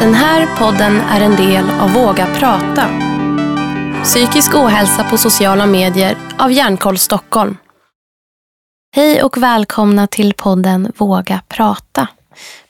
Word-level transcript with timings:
Den 0.00 0.14
här 0.14 0.56
podden 0.56 1.00
är 1.00 1.20
en 1.20 1.36
del 1.36 1.70
av 1.70 1.92
Våga 1.92 2.26
prata. 2.34 2.90
Psykisk 4.04 4.54
ohälsa 4.54 5.04
på 5.04 5.18
sociala 5.18 5.66
medier 5.66 6.16
av 6.38 6.52
Hjärnkoll 6.52 6.98
Stockholm. 6.98 7.56
Hej 8.96 9.22
och 9.22 9.36
välkomna 9.36 10.06
till 10.06 10.34
podden 10.34 10.92
Våga 10.96 11.42
prata. 11.48 12.08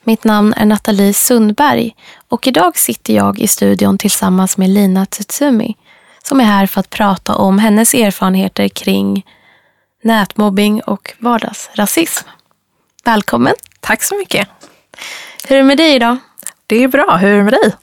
Mitt 0.04 0.24
namn 0.24 0.54
är 0.56 0.64
Nathalie 0.64 1.14
Sundberg 1.14 1.96
och 2.29 2.46
idag 2.46 2.79
sitter 2.79 3.14
jag 3.14 3.39
i 3.39 3.49
studion 3.49 3.99
tillsammans 3.99 4.59
med 4.59 4.71
Lina 4.71 5.07
Tutsumi 5.07 5.77
som 6.23 6.41
är 6.41 6.45
här 6.45 6.67
för 6.67 6.81
att 6.81 6.91
prata 6.91 7.35
om 7.35 7.59
hennes 7.59 7.95
erfarenheter 7.95 8.69
kring 8.69 9.27
nätmobbing 10.03 10.83
och 10.83 11.15
vardagsrasism. 11.19 12.29
Välkommen! 13.05 13.55
Tack 13.81 14.03
så 14.03 14.17
mycket. 14.17 14.49
Hur 15.49 15.57
är 15.57 15.61
det 15.61 15.67
med 15.67 15.79
dig 15.79 15.95
idag? 15.95 16.17
Det 16.71 16.84
är 16.84 16.89
bra. 16.89 17.16
Hur 17.16 17.29
är 17.33 17.37
det 17.37 17.42
med 17.45 17.52
dig? 17.52 17.77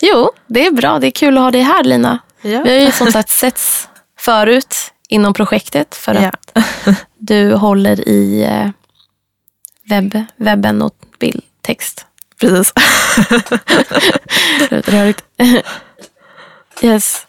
Jo, 0.00 0.30
det 0.46 0.66
är 0.66 0.70
bra. 0.70 0.98
Det 0.98 1.06
är 1.06 1.10
kul 1.10 1.36
att 1.38 1.42
ha 1.42 1.50
dig 1.50 1.60
här 1.60 1.84
Lina. 1.84 2.18
Ja. 2.40 2.62
Vi 2.62 2.78
har 2.78 2.86
ju 2.86 2.92
som 2.92 3.12
sagt 3.12 3.28
setts 3.30 3.88
förut 4.18 4.76
inom 5.08 5.34
projektet 5.34 5.94
för 5.94 6.14
att 6.14 6.50
Ja. 6.54 6.62
du 7.18 7.54
håller 7.54 8.08
i 8.08 8.42
eh, 8.42 8.68
webb, 9.88 10.24
webben 10.36 10.82
och 10.82 10.94
bildtext. 11.18 12.06
Precis. 12.40 12.72
Rörigt. 14.70 15.24
yes. 16.80 17.26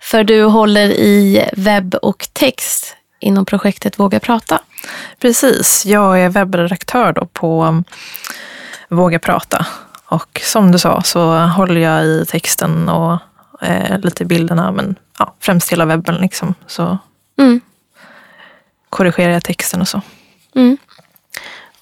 För 0.00 0.24
du 0.24 0.44
håller 0.44 0.88
i 0.90 1.48
webb 1.52 1.94
och 1.94 2.28
text 2.32 2.96
inom 3.18 3.46
projektet 3.46 3.98
Våga 3.98 4.20
prata. 4.20 4.60
Precis. 5.18 5.86
Jag 5.86 6.20
är 6.20 6.28
webbredaktör 6.28 7.12
då 7.12 7.26
på 7.26 7.82
Våga 8.90 9.18
prata. 9.18 9.66
Och 10.06 10.40
som 10.44 10.72
du 10.72 10.78
sa 10.78 11.02
så 11.02 11.36
håller 11.36 11.80
jag 11.80 12.04
i 12.06 12.24
texten 12.28 12.88
och 12.88 13.18
eh, 13.62 13.98
lite 13.98 14.22
i 14.22 14.26
bilderna, 14.26 14.72
men 14.72 14.96
ja, 15.18 15.34
främst 15.40 15.72
hela 15.72 15.84
webben. 15.84 16.14
Liksom. 16.14 16.54
Så 16.66 16.98
Mm. 17.38 17.60
korrigerar 18.90 19.32
jag 19.32 19.44
texten 19.44 19.80
och 19.80 19.88
så. 19.88 20.00
Mm. 20.54 20.78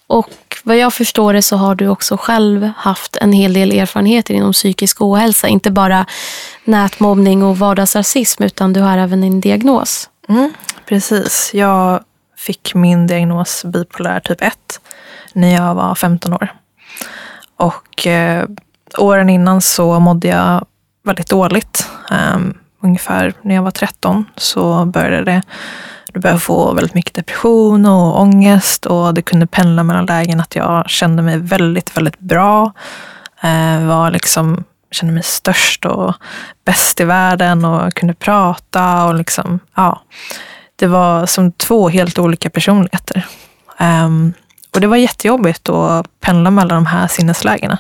Och 0.07 0.31
vad 0.65 0.77
jag 0.77 0.95
förstår 0.95 1.33
det 1.33 1.43
så 1.43 1.57
har 1.57 1.75
du 1.75 1.89
också 1.89 2.17
själv 2.17 2.71
haft 2.77 3.17
en 3.17 3.33
hel 3.33 3.53
del 3.53 3.73
erfarenheter 3.73 4.35
inom 4.35 4.53
psykisk 4.53 5.01
ohälsa. 5.01 5.49
Inte 5.49 5.71
bara 5.71 6.07
nätmobbning 6.65 7.43
och 7.43 7.59
vardagsrasism 7.59 8.43
utan 8.43 8.73
du 8.73 8.81
har 8.81 8.99
även 8.99 9.25
en 9.25 9.41
diagnos. 9.41 10.11
Mm, 10.29 10.53
precis. 10.87 11.51
Jag 11.55 12.01
fick 12.37 12.75
min 12.75 13.07
diagnos 13.07 13.65
bipolär 13.65 14.21
typ 14.21 14.43
1 14.43 14.81
när 15.33 15.55
jag 15.55 15.75
var 15.75 15.95
15 15.95 16.33
år. 16.33 16.53
Och 17.59 18.07
eh, 18.07 18.47
åren 18.99 19.29
innan 19.29 19.61
så 19.61 20.01
mådde 20.01 20.29
jag 20.29 20.67
väldigt 21.05 21.29
dåligt. 21.29 21.91
Um, 22.11 22.59
ungefär 22.83 23.33
när 23.43 23.55
jag 23.55 23.63
var 23.63 23.71
13 23.71 24.25
så 24.37 24.85
började 24.85 25.25
det 25.25 25.43
då 26.13 26.21
började 26.21 26.35
jag 26.35 26.43
få 26.43 26.73
väldigt 26.73 26.95
mycket 26.95 27.15
depression 27.15 27.87
och 27.87 28.21
ångest 28.21 28.87
och 28.87 29.15
det 29.15 29.23
kunde 29.23 29.47
pendla 29.47 29.83
mellan 29.83 30.07
lägen 30.07 30.41
att 30.41 30.57
jag 30.57 30.91
kände 30.91 31.23
mig 31.23 31.39
väldigt, 31.39 31.97
väldigt 31.97 32.19
bra. 32.19 32.73
Eh, 33.43 33.87
var 33.87 34.11
liksom, 34.11 34.65
kände 34.91 35.15
mig 35.15 35.23
störst 35.23 35.85
och 35.85 36.15
bäst 36.65 37.01
i 37.01 37.05
världen 37.05 37.65
och 37.65 37.95
kunde 37.95 38.15
prata 38.15 39.05
och 39.05 39.15
liksom, 39.15 39.61
ja. 39.75 40.03
Det 40.77 40.87
var 40.87 41.27
som 41.27 41.53
två 41.53 41.89
helt 41.89 42.19
olika 42.19 42.51
personligheter. 42.51 43.27
Um, 43.81 44.33
och 44.79 44.83
det 44.83 44.87
var 44.87 44.97
jättejobbigt 44.97 45.69
att 45.69 46.21
pendla 46.21 46.51
mellan 46.51 46.85
de 46.85 46.87
här 46.87 47.09
sinneslägena. 47.09 47.79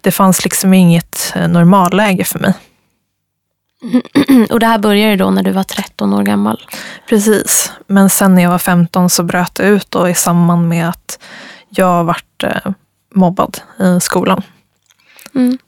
Det 0.00 0.10
fanns 0.10 0.44
liksom 0.44 0.74
inget 0.74 1.32
eh, 1.36 1.48
normalläge 1.48 2.24
för 2.24 2.38
mig. 2.38 2.54
Och 4.50 4.60
det 4.60 4.66
här 4.66 4.78
började 4.78 5.16
då 5.16 5.30
när 5.30 5.42
du 5.42 5.50
var 5.50 5.62
13 5.62 6.12
år 6.12 6.22
gammal. 6.22 6.66
Precis. 7.08 7.72
Men 7.86 8.10
sen 8.10 8.34
när 8.34 8.42
jag 8.42 8.50
var 8.50 8.58
15 8.58 9.10
så 9.10 9.22
bröt 9.22 9.54
det 9.54 9.62
ut 9.62 9.90
då 9.90 10.08
i 10.08 10.14
samband 10.14 10.68
med 10.68 10.88
att 10.88 11.18
jag 11.68 12.04
vart 12.04 12.42
eh, 12.42 12.72
mobbad 13.14 13.60
i 13.78 14.00
skolan. 14.00 14.42
Mm. 15.34 15.58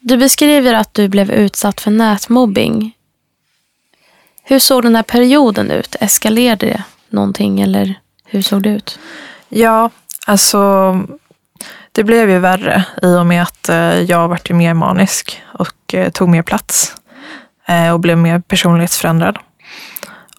Du 0.00 0.16
beskriver 0.16 0.74
att 0.74 0.94
du 0.94 1.08
blev 1.08 1.30
utsatt 1.30 1.80
för 1.80 1.90
nätmobbing. 1.90 2.96
Hur 4.42 4.58
såg 4.58 4.82
den 4.82 4.96
här 4.96 5.02
perioden 5.02 5.70
ut? 5.70 5.96
Eskalerade 6.00 6.66
det 6.66 6.82
någonting 7.08 7.60
eller 7.60 7.94
hur 8.24 8.42
såg 8.42 8.62
det 8.62 8.70
ut? 8.70 8.98
Ja, 9.48 9.90
alltså 10.26 10.94
det 11.92 12.04
blev 12.04 12.30
ju 12.30 12.38
värre 12.38 12.84
i 13.02 13.14
och 13.14 13.26
med 13.26 13.42
att 13.42 13.68
eh, 13.68 14.00
jag 14.00 14.28
vart 14.28 14.50
ju 14.50 14.54
mer 14.54 14.74
manisk 14.74 15.42
och 15.46 15.94
eh, 15.94 16.10
tog 16.10 16.28
mer 16.28 16.42
plats 16.42 16.94
eh, 17.68 17.90
och 17.90 18.00
blev 18.00 18.18
mer 18.18 18.40
personlighetsförändrad. 18.40 19.38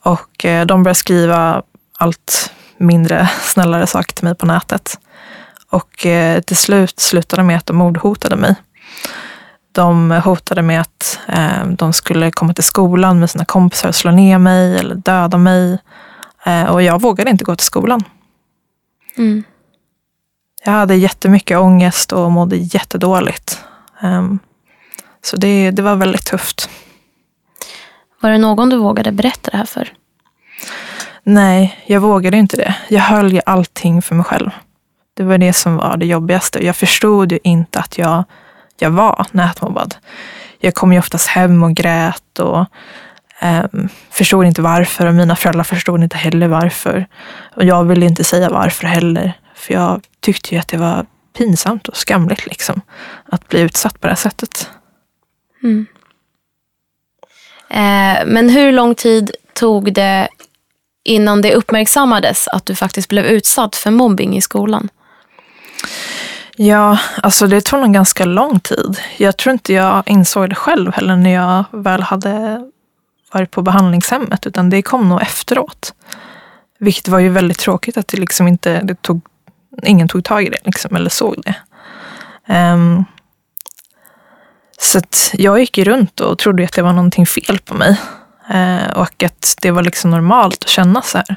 Och 0.03 0.45
de 0.65 0.83
började 0.83 0.95
skriva 0.95 1.61
allt 1.97 2.51
mindre 2.77 3.29
snällare 3.41 3.87
saker 3.87 4.15
till 4.15 4.23
mig 4.23 4.35
på 4.35 4.45
nätet. 4.45 4.99
Och 5.69 6.05
till 6.45 6.57
slut 6.57 6.99
slutade 6.99 7.43
med 7.43 7.57
att 7.57 7.65
de 7.65 7.77
mordhotade 7.77 8.35
mig. 8.35 8.55
De 9.71 10.11
hotade 10.11 10.61
med 10.61 10.81
att 10.81 11.19
de 11.67 11.93
skulle 11.93 12.31
komma 12.31 12.53
till 12.53 12.63
skolan 12.63 13.19
med 13.19 13.29
sina 13.29 13.45
kompisar 13.45 13.89
och 13.89 13.95
slå 13.95 14.11
ner 14.11 14.37
mig 14.37 14.77
eller 14.77 14.95
döda 14.95 15.37
mig. 15.37 15.77
Och 16.69 16.81
jag 16.81 17.01
vågade 17.01 17.31
inte 17.31 17.43
gå 17.43 17.55
till 17.55 17.65
skolan. 17.65 18.03
Mm. 19.19 19.43
Jag 20.65 20.71
hade 20.71 20.95
jättemycket 20.95 21.57
ångest 21.57 22.11
och 22.11 22.31
mådde 22.31 22.55
jättedåligt. 22.55 23.63
Ehm, 24.01 24.39
så 25.21 25.37
det, 25.37 25.71
det 25.71 25.81
var 25.81 25.95
väldigt 25.95 26.25
tufft. 26.25 26.69
Var 28.21 28.29
det 28.29 28.37
någon 28.37 28.69
du 28.69 28.77
vågade 28.77 29.11
berätta 29.11 29.51
det 29.51 29.57
här 29.57 29.65
för? 29.65 29.93
Nej, 31.23 31.83
jag 31.85 32.01
vågade 32.01 32.37
inte 32.37 32.57
det. 32.57 32.75
Jag 32.87 33.01
höll 33.01 33.33
ju 33.33 33.41
allting 33.45 34.01
för 34.01 34.15
mig 34.15 34.25
själv. 34.25 34.49
Det 35.13 35.23
var 35.23 35.37
det 35.37 35.53
som 35.53 35.75
var 35.75 35.97
det 35.97 36.05
jobbigaste. 36.05 36.65
Jag 36.65 36.75
förstod 36.75 37.31
ju 37.31 37.39
inte 37.43 37.79
att 37.79 37.97
jag, 37.97 38.23
jag 38.79 38.89
var 38.89 39.25
nätmobbad. 39.31 39.95
Jag 40.59 40.73
kom 40.73 40.93
ju 40.93 40.99
oftast 40.99 41.27
hem 41.27 41.63
och 41.63 41.73
grät 41.73 42.39
och 42.39 42.65
ehm, 43.39 43.89
förstod 44.09 44.45
inte 44.45 44.61
varför 44.61 45.05
och 45.05 45.15
mina 45.15 45.35
föräldrar 45.35 45.63
förstod 45.63 46.03
inte 46.03 46.17
heller 46.17 46.47
varför. 46.47 47.07
Och 47.55 47.63
jag 47.63 47.83
ville 47.83 48.05
inte 48.05 48.23
säga 48.23 48.49
varför 48.49 48.87
heller. 48.87 49.33
För 49.55 49.73
jag 49.73 50.01
tyckte 50.19 50.55
ju 50.55 50.61
att 50.61 50.67
det 50.67 50.77
var 50.77 51.05
pinsamt 51.37 51.87
och 51.87 51.97
skamligt 51.97 52.45
liksom. 52.45 52.81
Att 53.25 53.47
bli 53.47 53.59
utsatt 53.59 53.99
på 53.99 54.07
det 54.07 54.11
här 54.11 54.15
sättet. 54.15 54.69
Mm. 55.63 55.85
Eh, 57.69 58.25
men 58.25 58.49
hur 58.49 58.71
lång 58.71 58.95
tid 58.95 59.31
tog 59.53 59.93
det 59.93 60.27
innan 61.03 61.41
det 61.41 61.55
uppmärksammades 61.55 62.47
att 62.47 62.65
du 62.65 62.75
faktiskt 62.75 63.09
blev 63.09 63.25
utsatt 63.25 63.75
för 63.75 63.91
mobbing 63.91 64.37
i 64.37 64.41
skolan? 64.41 64.89
Ja, 66.55 66.99
alltså 67.23 67.47
det 67.47 67.61
tog 67.61 67.79
nog 67.79 67.93
ganska 67.93 68.25
lång 68.25 68.59
tid. 68.59 68.99
Jag 69.17 69.37
tror 69.37 69.53
inte 69.53 69.73
jag 69.73 70.03
insåg 70.05 70.49
det 70.49 70.55
själv 70.55 70.93
heller 70.93 71.15
när 71.15 71.33
jag 71.33 71.63
väl 71.71 72.01
hade 72.01 72.61
varit 73.31 73.51
på 73.51 73.61
behandlingshemmet, 73.61 74.47
utan 74.47 74.69
det 74.69 74.81
kom 74.81 75.09
nog 75.09 75.21
efteråt. 75.21 75.93
Vilket 76.79 77.07
var 77.07 77.19
ju 77.19 77.29
väldigt 77.29 77.59
tråkigt 77.59 77.97
att 77.97 78.07
det 78.07 78.17
liksom 78.17 78.47
inte, 78.47 78.81
det 78.81 79.01
tog, 79.01 79.21
ingen 79.83 80.07
tog 80.07 80.23
tag 80.23 80.43
i 80.43 80.49
det 80.49 80.57
liksom, 80.63 80.95
eller 80.95 81.09
såg 81.09 81.43
det. 81.45 81.55
Um, 82.53 83.05
så 84.81 84.97
att 84.97 85.31
jag 85.33 85.59
gick 85.59 85.77
runt 85.77 86.19
och 86.19 86.37
trodde 86.37 86.63
att 86.63 86.73
det 86.73 86.81
var 86.81 86.93
någonting 86.93 87.25
fel 87.25 87.59
på 87.59 87.73
mig. 87.73 87.97
Uh, 88.53 88.89
och 88.89 89.23
att 89.23 89.55
det 89.61 89.71
var 89.71 89.83
liksom 89.83 90.11
normalt 90.11 90.63
att 90.63 90.69
känna 90.69 91.01
så 91.01 91.17
här. 91.17 91.35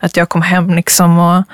Att 0.00 0.16
jag 0.16 0.28
kom 0.28 0.42
hem 0.42 0.74
liksom 0.74 1.18
och 1.18 1.44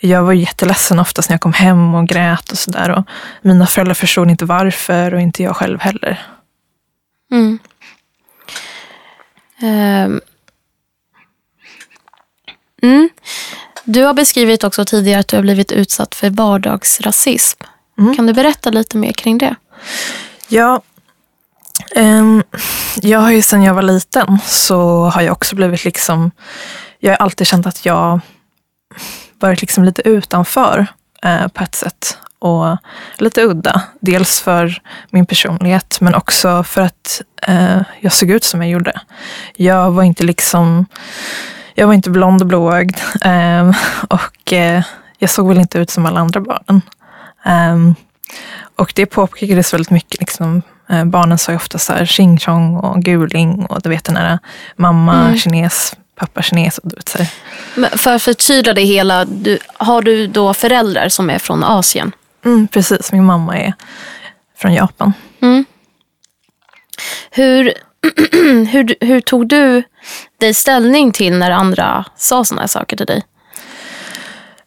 jag 0.00 0.22
var 0.22 0.32
jätteledsen 0.32 0.98
oftast 0.98 1.28
när 1.28 1.34
jag 1.34 1.40
kom 1.40 1.52
hem 1.52 1.94
och 1.94 2.08
grät 2.08 2.52
och 2.52 2.58
sådär. 2.58 3.04
Mina 3.42 3.66
föräldrar 3.66 3.94
förstod 3.94 4.30
inte 4.30 4.44
varför 4.44 5.14
och 5.14 5.20
inte 5.20 5.42
jag 5.42 5.56
själv 5.56 5.80
heller. 5.80 6.26
Mm. 7.32 7.58
Ehm. 9.62 10.20
Mm. 12.82 13.08
Du 13.84 14.04
har 14.04 14.14
beskrivit 14.14 14.64
också 14.64 14.84
tidigare 14.84 15.20
att 15.20 15.28
du 15.28 15.36
har 15.36 15.42
blivit 15.42 15.72
utsatt 15.72 16.14
för 16.14 16.30
vardagsrasism. 16.30 17.62
Mm. 17.98 18.16
Kan 18.16 18.26
du 18.26 18.32
berätta 18.32 18.70
lite 18.70 18.96
mer 18.96 19.12
kring 19.12 19.38
det? 19.38 19.54
Ja, 20.48 20.82
ehm, 21.96 22.42
jag 23.02 23.18
har 23.20 23.30
ju 23.30 23.42
sedan 23.42 23.62
jag 23.62 23.74
var 23.74 23.82
liten 23.82 24.38
så 24.46 25.04
har 25.04 25.22
jag 25.22 25.32
också 25.32 25.56
blivit 25.56 25.84
liksom, 25.84 26.30
jag 26.98 27.10
har 27.12 27.16
alltid 27.16 27.46
känt 27.46 27.66
att 27.66 27.84
jag 27.84 28.20
varit 29.38 29.60
liksom 29.60 29.84
lite 29.84 30.08
utanför 30.08 30.86
eh, 31.22 31.48
på 31.48 31.64
ett 31.64 31.74
sätt. 31.74 32.18
Och 32.40 32.76
lite 33.18 33.42
udda. 33.42 33.82
Dels 34.00 34.40
för 34.40 34.82
min 35.10 35.26
personlighet 35.26 35.98
men 36.00 36.14
också 36.14 36.62
för 36.62 36.80
att 36.80 37.22
eh, 37.46 37.80
jag 38.00 38.12
såg 38.12 38.30
ut 38.30 38.44
som 38.44 38.62
jag 38.62 38.70
gjorde. 38.70 39.00
Jag 39.56 39.90
var 39.90 40.02
inte 40.02 40.24
liksom, 40.24 40.86
jag 41.74 41.86
var 41.86 41.94
inte 41.94 42.10
blond 42.10 42.40
och 42.40 42.46
blåögd. 42.46 42.96
Eh, 43.24 43.70
och 44.08 44.52
eh, 44.52 44.82
jag 45.18 45.30
såg 45.30 45.48
väl 45.48 45.58
inte 45.58 45.78
ut 45.78 45.90
som 45.90 46.06
alla 46.06 46.20
andra 46.20 46.40
barnen. 46.40 46.82
Ehm, 47.44 47.94
Och 48.76 48.92
det 48.96 49.06
påpekades 49.06 49.74
väldigt 49.74 49.90
mycket. 49.90 50.20
Liksom, 50.20 50.62
eh, 50.88 51.04
barnen 51.04 51.38
sa 51.38 51.52
ju 51.52 51.56
ofta 51.56 51.78
så 51.78 51.92
här 51.92 52.04
tjing 52.06 52.38
tjong 52.38 52.76
och 52.76 53.02
guling 53.02 53.66
och 53.66 53.82
du 53.82 53.88
vet 53.88 54.04
den 54.04 54.16
här 54.16 54.38
mamma 54.76 55.14
Mm. 55.24 55.38
kines, 55.38 55.96
pappa 56.16 56.42
kines. 56.42 56.78
Och 56.78 56.90
så 57.06 57.18
här. 57.18 57.28
Men 57.74 57.90
för 57.98 58.14
att 58.14 58.22
förtydliga 58.22 58.74
det 58.74 58.82
hela, 58.82 59.24
du, 59.24 59.58
har 59.76 60.02
du 60.02 60.26
då 60.26 60.54
föräldrar 60.54 61.08
som 61.08 61.30
är 61.30 61.38
från 61.38 61.64
Asien? 61.64 62.12
Mm, 62.44 62.68
precis, 62.68 63.12
min 63.12 63.24
mamma 63.24 63.58
är 63.58 63.74
från 64.56 64.74
Japan. 64.74 65.12
Mm. 65.40 65.64
Hur, 67.30 67.74
hur, 68.66 68.94
hur 69.00 69.20
tog 69.20 69.48
du 69.48 69.82
dig 70.38 70.54
ställning 70.54 71.12
till 71.12 71.38
när 71.38 71.50
andra 71.50 72.04
sa 72.16 72.44
sådana 72.44 72.62
här 72.62 72.68
saker 72.68 72.96
till 72.96 73.06
dig? 73.06 73.22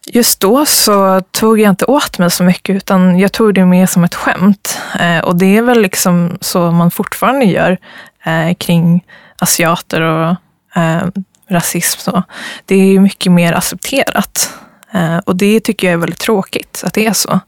Just 0.06 0.40
då 0.40 0.66
så 0.66 1.22
tog 1.32 1.60
jag 1.60 1.70
inte 1.70 1.86
åt 1.86 2.20
mig 2.20 2.32
så 2.32 2.44
mycket 2.44 2.76
utan 2.76 3.20
jag 3.20 3.32
tog 3.32 3.54
det 3.54 3.66
mer 3.66 3.86
som 3.86 4.04
ett 4.04 4.16
skämt. 4.16 4.80
Eh, 5.00 5.20
och 5.20 5.36
det 5.36 5.58
är 5.58 5.62
väl 5.62 5.82
liksom 5.82 6.38
så 6.42 6.72
man 6.72 6.92
fortfarande 6.92 7.46
gör 7.46 7.78
eh, 8.26 8.54
kring 8.56 9.06
asiater 9.40 10.02
och 10.02 10.36
eh, 10.76 11.04
rasism. 11.50 12.00
Så. 12.00 12.24
Det 12.66 12.76
är 12.76 12.86
ju 12.86 13.00
mycket 13.00 13.32
mer 13.32 13.54
accepterat. 13.54 14.54
Eh, 14.94 15.18
och 15.18 15.36
det 15.36 15.60
tycker 15.60 15.88
jag 15.88 15.94
är 15.94 15.98
väldigt 15.98 16.20
tråkigt 16.20 16.84
att 16.86 16.94
det 16.94 17.06
är 17.06 17.14
så. 17.14 17.40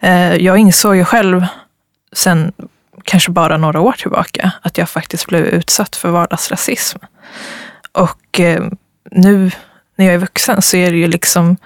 Eh, 0.00 0.34
jag 0.34 0.58
insåg 0.58 0.96
ju 0.96 1.04
själv 1.04 1.46
sen 2.12 2.52
kanske 3.04 3.30
bara 3.30 3.56
några 3.56 3.80
år 3.80 3.92
tillbaka 3.92 4.52
att 4.62 4.78
jag 4.78 4.88
faktiskt 4.88 5.26
blev 5.26 5.46
utsatt 5.46 5.96
för 5.96 6.10
vardagsrasism. 6.10 6.98
Och 7.92 8.40
eh, 8.40 8.64
nu 9.10 9.50
när 9.96 10.06
jag 10.06 10.14
är 10.14 10.18
vuxen 10.18 10.62
så 10.62 10.76
är 10.76 10.90
det 10.90 10.96
ju 10.96 11.06
liksom, 11.06 11.56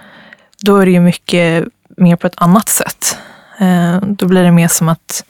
då 0.61 0.77
är 0.77 0.85
det 0.85 0.91
ju 0.91 0.99
mycket 0.99 1.65
mer 1.97 2.15
på 2.15 2.27
ett 2.27 2.41
annat 2.41 2.69
sätt. 2.69 3.17
Då 4.01 4.25
blir 4.25 4.43
det 4.43 4.51
mer 4.51 4.67
som 4.67 4.89
att 4.89 5.25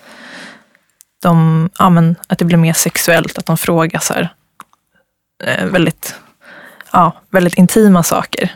de, 1.21 1.69
ja 1.79 1.89
men, 1.89 2.15
att 2.27 2.39
det 2.39 2.45
blir 2.45 2.57
mer 2.57 2.73
sexuellt, 2.73 3.37
att 3.37 3.45
de 3.45 3.57
frågar 3.57 3.99
så 3.99 4.13
här, 4.13 4.33
väldigt, 5.65 6.15
ja, 6.91 7.11
väldigt 7.29 7.57
intima 7.57 8.03
saker 8.03 8.51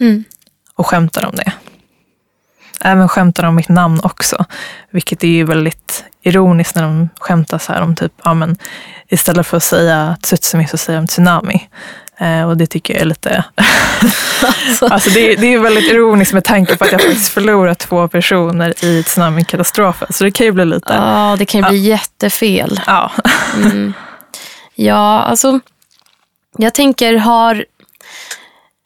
Mm 0.00 0.24
och 0.78 0.86
skämtar 0.86 1.24
om 1.26 1.36
det. 1.36 1.52
Även 2.80 3.08
skämtar 3.08 3.44
om 3.44 3.54
mitt 3.54 3.68
namn 3.68 4.00
också, 4.02 4.44
vilket 4.90 5.24
är 5.24 5.28
ju 5.28 5.44
väldigt 5.44 6.04
ironiskt 6.22 6.74
när 6.76 6.82
de 6.82 7.08
skämtar 7.20 7.58
så 7.58 7.72
här 7.72 7.80
om 7.82 7.96
typ, 7.96 8.12
ja 8.24 8.34
men 8.34 8.56
istället 9.08 9.46
för 9.46 9.56
att 9.56 9.62
säga 9.62 10.16
tsutsumi 10.22 10.66
så 10.66 10.76
säger 10.76 10.98
de 10.98 11.06
tsunami. 11.06 11.68
Eh, 12.20 12.48
och 12.48 12.56
det 12.56 12.66
tycker 12.66 12.94
jag 12.94 13.00
är 13.00 13.06
lite, 13.06 13.44
alltså 14.80 15.10
det, 15.10 15.36
det 15.40 15.54
är 15.54 15.58
väldigt 15.58 15.92
ironiskt 15.92 16.32
med 16.32 16.44
tanke 16.44 16.76
på 16.76 16.84
att 16.84 16.92
jag 16.92 17.00
faktiskt 17.02 17.32
förlorat 17.32 17.78
två 17.78 18.08
personer 18.08 18.84
i 18.84 19.02
tsunamikatastrofen. 19.02 20.08
Så 20.10 20.24
det 20.24 20.30
kan 20.30 20.46
ju 20.46 20.52
bli 20.52 20.64
lite, 20.64 20.92
Ja, 20.94 21.36
det 21.38 21.46
kan 21.46 21.60
ju 21.60 21.68
bli 21.68 21.78
jättefel. 21.78 22.80
ja. 22.86 23.10
Mm. 23.56 23.92
Ja, 24.74 25.22
alltså. 25.22 25.60
Jag 26.58 26.74
tänker 26.74 27.14
har... 27.16 27.64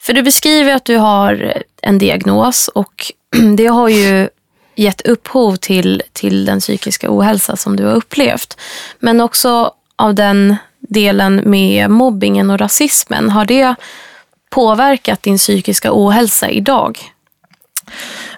För 0.03 0.13
du 0.13 0.23
beskriver 0.23 0.75
att 0.75 0.85
du 0.85 0.97
har 0.97 1.63
en 1.83 1.99
diagnos 1.99 2.69
och 2.69 3.13
det 3.57 3.67
har 3.67 3.89
ju 3.89 4.29
gett 4.75 5.01
upphov 5.01 5.57
till, 5.57 6.03
till 6.13 6.45
den 6.45 6.61
psykiska 6.61 7.07
ohälsa 7.11 7.57
som 7.57 7.77
du 7.77 7.85
har 7.85 7.93
upplevt. 7.93 8.57
Men 8.99 9.21
också 9.21 9.73
av 9.97 10.15
den 10.15 10.57
delen 10.79 11.43
med 11.45 11.91
mobbingen 11.91 12.51
och 12.51 12.59
rasismen. 12.59 13.31
Har 13.31 13.45
det 13.45 13.75
påverkat 14.51 15.23
din 15.23 15.39
psykiska 15.39 15.89
ohälsa 15.93 16.51
idag? 16.51 16.99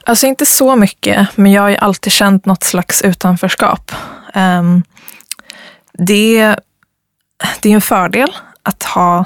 Alltså 0.05 0.27
inte 0.27 0.47
så 0.47 0.77
mycket, 0.77 1.37
men 1.37 1.53
jag 1.53 1.63
har 1.63 1.69
ju 1.69 1.77
alltid 1.77 2.13
känt 2.13 2.47
något 2.47 2.65
slags 2.65 3.03
utanförskap. 3.03 3.93
Ehm, 4.35 4.83
det, 5.93 6.57
det 7.61 7.71
är 7.71 7.75
en 7.75 7.81
fördel 7.81 8.37
att 8.63 8.83
ha 8.83 9.25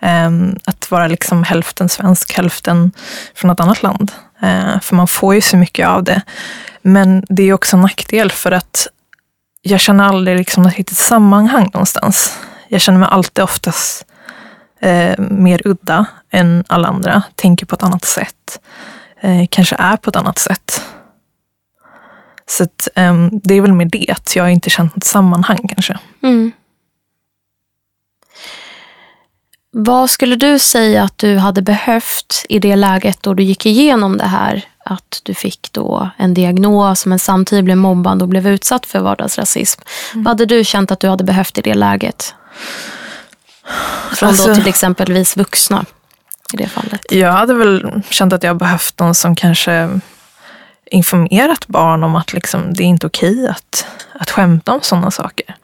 Ehm, 0.00 0.56
att 0.64 0.90
vara 0.90 1.06
liksom 1.06 1.42
hälften 1.42 1.88
svensk, 1.88 2.32
hälften 2.32 2.92
från 3.34 3.50
ett 3.50 3.60
annat 3.60 3.82
land. 3.82 4.12
Ehm, 4.40 4.80
för 4.80 4.96
man 4.96 5.08
får 5.08 5.34
ju 5.34 5.40
så 5.40 5.56
mycket 5.56 5.88
av 5.88 6.04
det. 6.04 6.22
Men 6.82 7.24
det 7.28 7.42
är 7.42 7.52
också 7.52 7.76
en 7.76 7.82
nackdel 7.82 8.32
för 8.32 8.52
att 8.52 8.88
jag 9.62 9.80
känner 9.80 10.04
aldrig 10.04 10.36
liksom 10.36 10.62
något 10.62 10.76
riktigt 10.76 10.98
sammanhang 10.98 11.70
någonstans. 11.74 12.38
Jag 12.68 12.80
känner 12.80 12.98
mig 12.98 13.08
alltid 13.12 13.44
oftast 13.44 14.06
eh, 14.80 15.18
mer 15.18 15.62
udda 15.64 16.06
än 16.30 16.64
alla 16.66 16.88
andra, 16.88 17.22
tänker 17.34 17.66
på 17.66 17.74
ett 17.74 17.82
annat 17.82 18.04
sätt 18.04 18.60
eh, 19.20 19.46
kanske 19.50 19.76
är 19.78 19.96
på 19.96 20.10
ett 20.10 20.16
annat 20.16 20.38
sätt. 20.38 20.82
Så 22.46 22.64
att, 22.64 22.88
eh, 22.94 23.28
det 23.32 23.54
är 23.54 23.60
väl 23.60 23.72
med 23.72 23.88
det, 23.90 24.10
att 24.10 24.36
jag 24.36 24.52
inte 24.52 24.70
känt 24.70 24.96
något 24.96 25.04
sammanhang 25.04 25.68
kanske. 25.68 25.98
Mm. 26.22 26.52
Vad 29.78 30.10
skulle 30.10 30.36
du 30.36 30.58
säga 30.58 31.02
att 31.02 31.18
du 31.18 31.36
hade 31.36 31.62
behövt 31.62 32.46
i 32.48 32.58
det 32.58 32.76
läget 32.76 33.22
då 33.22 33.34
du 33.34 33.42
gick 33.42 33.66
igenom 33.66 34.18
det 34.18 34.26
här? 34.26 34.64
Att 34.84 35.20
du 35.22 35.34
fick 35.34 35.72
då 35.72 36.10
en 36.16 36.34
diagnos 36.34 37.06
men 37.06 37.18
samtidigt 37.18 37.64
blev 37.64 37.76
mobbad 37.76 38.22
och 38.22 38.28
blev 38.28 38.48
utsatt 38.48 38.86
för 38.86 39.00
vardagsrasism. 39.00 39.82
Vad 40.14 40.26
hade 40.26 40.46
du 40.46 40.64
känt 40.64 40.90
att 40.90 41.00
du 41.00 41.08
hade 41.08 41.24
behövt 41.24 41.58
i 41.58 41.60
det 41.60 41.74
läget? 41.74 42.34
Från 44.12 44.28
Alltså- 44.28 44.48
då 44.48 44.54
till 44.54 44.68
exempelvis 44.68 45.36
vuxna 45.36 45.84
i 46.52 46.56
det 46.56 46.68
fallet. 46.68 47.00
Jag 47.10 47.32
hade 47.32 47.54
väl 47.54 48.02
känt 48.10 48.32
att 48.32 48.42
jag 48.42 48.56
behövt 48.56 48.98
någon 48.98 49.14
som 49.14 49.36
kanske 49.36 50.00
informerat 50.90 51.66
barn 51.66 52.04
om 52.04 52.16
att 52.16 52.32
liksom, 52.32 52.74
det 52.74 52.82
är 52.82 52.86
inte 52.86 53.06
okej 53.06 53.48
att, 53.48 53.86
att 54.12 54.30
skämta 54.30 54.72
om 54.74 54.80
sådana 54.82 55.10
saker. 55.10 55.56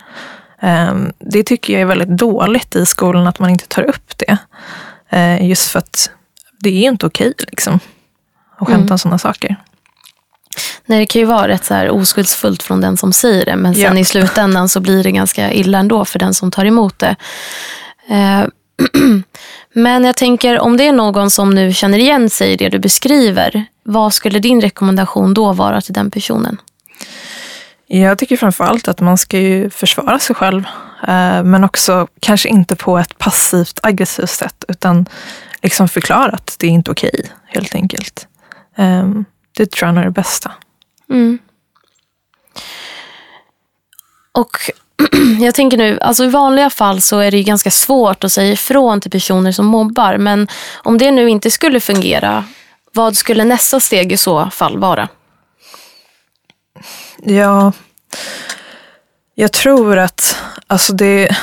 Ehm, 0.62 1.12
det 1.18 1.42
tycker 1.42 1.72
jag 1.72 1.82
är 1.82 1.86
väldigt 1.86 2.08
dåligt 2.18 2.76
i 2.76 2.86
skolan, 2.86 3.26
att 3.26 3.38
man 3.38 3.50
inte 3.50 3.66
tar 3.66 3.82
upp 3.82 4.18
det. 4.18 4.36
Eh, 5.10 5.48
just 5.48 5.68
för 5.68 5.78
att 5.78 6.10
det 6.60 6.68
är 6.70 6.88
inte 6.88 7.06
okej 7.06 7.32
liksom, 7.38 7.74
att 8.58 8.68
skämta 8.68 8.74
Mm. 8.82 8.92
om 8.92 8.98
sådana 8.98 9.18
saker. 9.18 9.56
Nej, 10.86 10.98
det 10.98 11.06
kan 11.06 11.20
ju 11.20 11.26
vara 11.26 11.48
rätt 11.48 11.64
så 11.64 11.74
här 11.74 11.90
oskuldsfullt 11.90 12.62
från 12.62 12.80
den 12.80 12.96
som 12.96 13.12
säger 13.12 13.44
det 13.44 13.56
men 13.56 13.74
sen 13.74 13.82
Ja. 13.82 13.98
i 13.98 14.04
slutändan 14.04 14.68
så 14.68 14.80
blir 14.80 15.02
det 15.02 15.10
ganska 15.10 15.52
illa 15.52 15.78
ändå 15.78 16.04
för 16.04 16.18
den 16.18 16.34
som 16.34 16.50
tar 16.50 16.64
emot 16.64 16.98
det. 16.98 17.16
Eh, 18.08 18.44
men 19.72 20.04
jag 20.04 20.16
tänker 20.16 20.58
om 20.60 20.76
det 20.76 20.86
är 20.86 20.92
någon 20.92 21.30
som 21.30 21.50
nu 21.54 21.72
känner 21.72 21.98
igen 21.98 22.30
sig 22.30 22.52
i 22.52 22.56
det 22.56 22.68
du 22.68 22.78
beskriver, 22.78 23.64
vad 23.82 24.14
skulle 24.14 24.38
din 24.38 24.60
rekommendation 24.60 25.34
då 25.34 25.52
vara 25.52 25.80
till 25.80 25.94
den 25.94 26.10
personen? 26.10 26.56
Jag 27.94 28.18
tycker 28.18 28.36
framför 28.36 28.64
allt 28.64 28.88
att 28.88 29.00
man 29.00 29.18
ska 29.18 29.38
ju 29.38 29.70
försvara 29.70 30.18
sig 30.18 30.36
själv. 30.36 30.64
Eh, 31.08 31.44
men 31.44 31.64
också 31.64 32.08
kanske 32.20 32.48
inte 32.48 32.76
på 32.76 32.98
ett 32.98 33.18
passivt 33.18 33.80
aggressivt 33.82 34.30
sätt 34.30 34.64
utan 34.68 35.06
liksom 35.62 35.88
förklara 35.88 36.30
att 36.30 36.56
det 36.58 36.66
är 36.66 36.70
inte 36.70 36.90
okej 36.90 37.32
helt 37.44 37.74
enkelt. 37.74 38.26
Ehm, 38.76 39.24
det 39.56 39.70
tror 39.70 39.88
jag 39.88 39.98
är 39.98 40.04
det 40.04 40.10
bästa. 40.10 40.52
Mm. 41.10 41.38
Och 44.32 44.56
jag 45.40 45.54
tänker 45.54 45.76
nu, 45.76 46.00
alltså 46.00 46.24
i 46.24 46.28
vanliga 46.28 46.70
fall 46.70 47.00
så 47.00 47.18
är 47.18 47.30
det 47.30 47.36
ju 47.36 47.42
ganska 47.42 47.70
svårt 47.70 48.24
att 48.24 48.32
säga 48.32 48.52
ifrån 48.52 49.00
till 49.00 49.10
personer 49.10 49.52
som 49.52 49.66
mobbar. 49.66 50.16
Men 50.16 50.48
om 50.74 50.98
det 50.98 51.10
nu 51.10 51.30
inte 51.30 51.50
skulle 51.50 51.80
fungera, 51.80 52.44
vad 52.92 53.16
skulle 53.16 53.44
nästa 53.44 53.80
steg 53.80 54.12
i 54.12 54.16
så 54.16 54.50
fall 54.50 54.78
vara? 54.78 55.08
Ja, 57.22 57.72
jag 59.34 59.52
tror 59.52 59.98
att 59.98 60.36
alltså 60.66 60.92
det, 60.92 61.36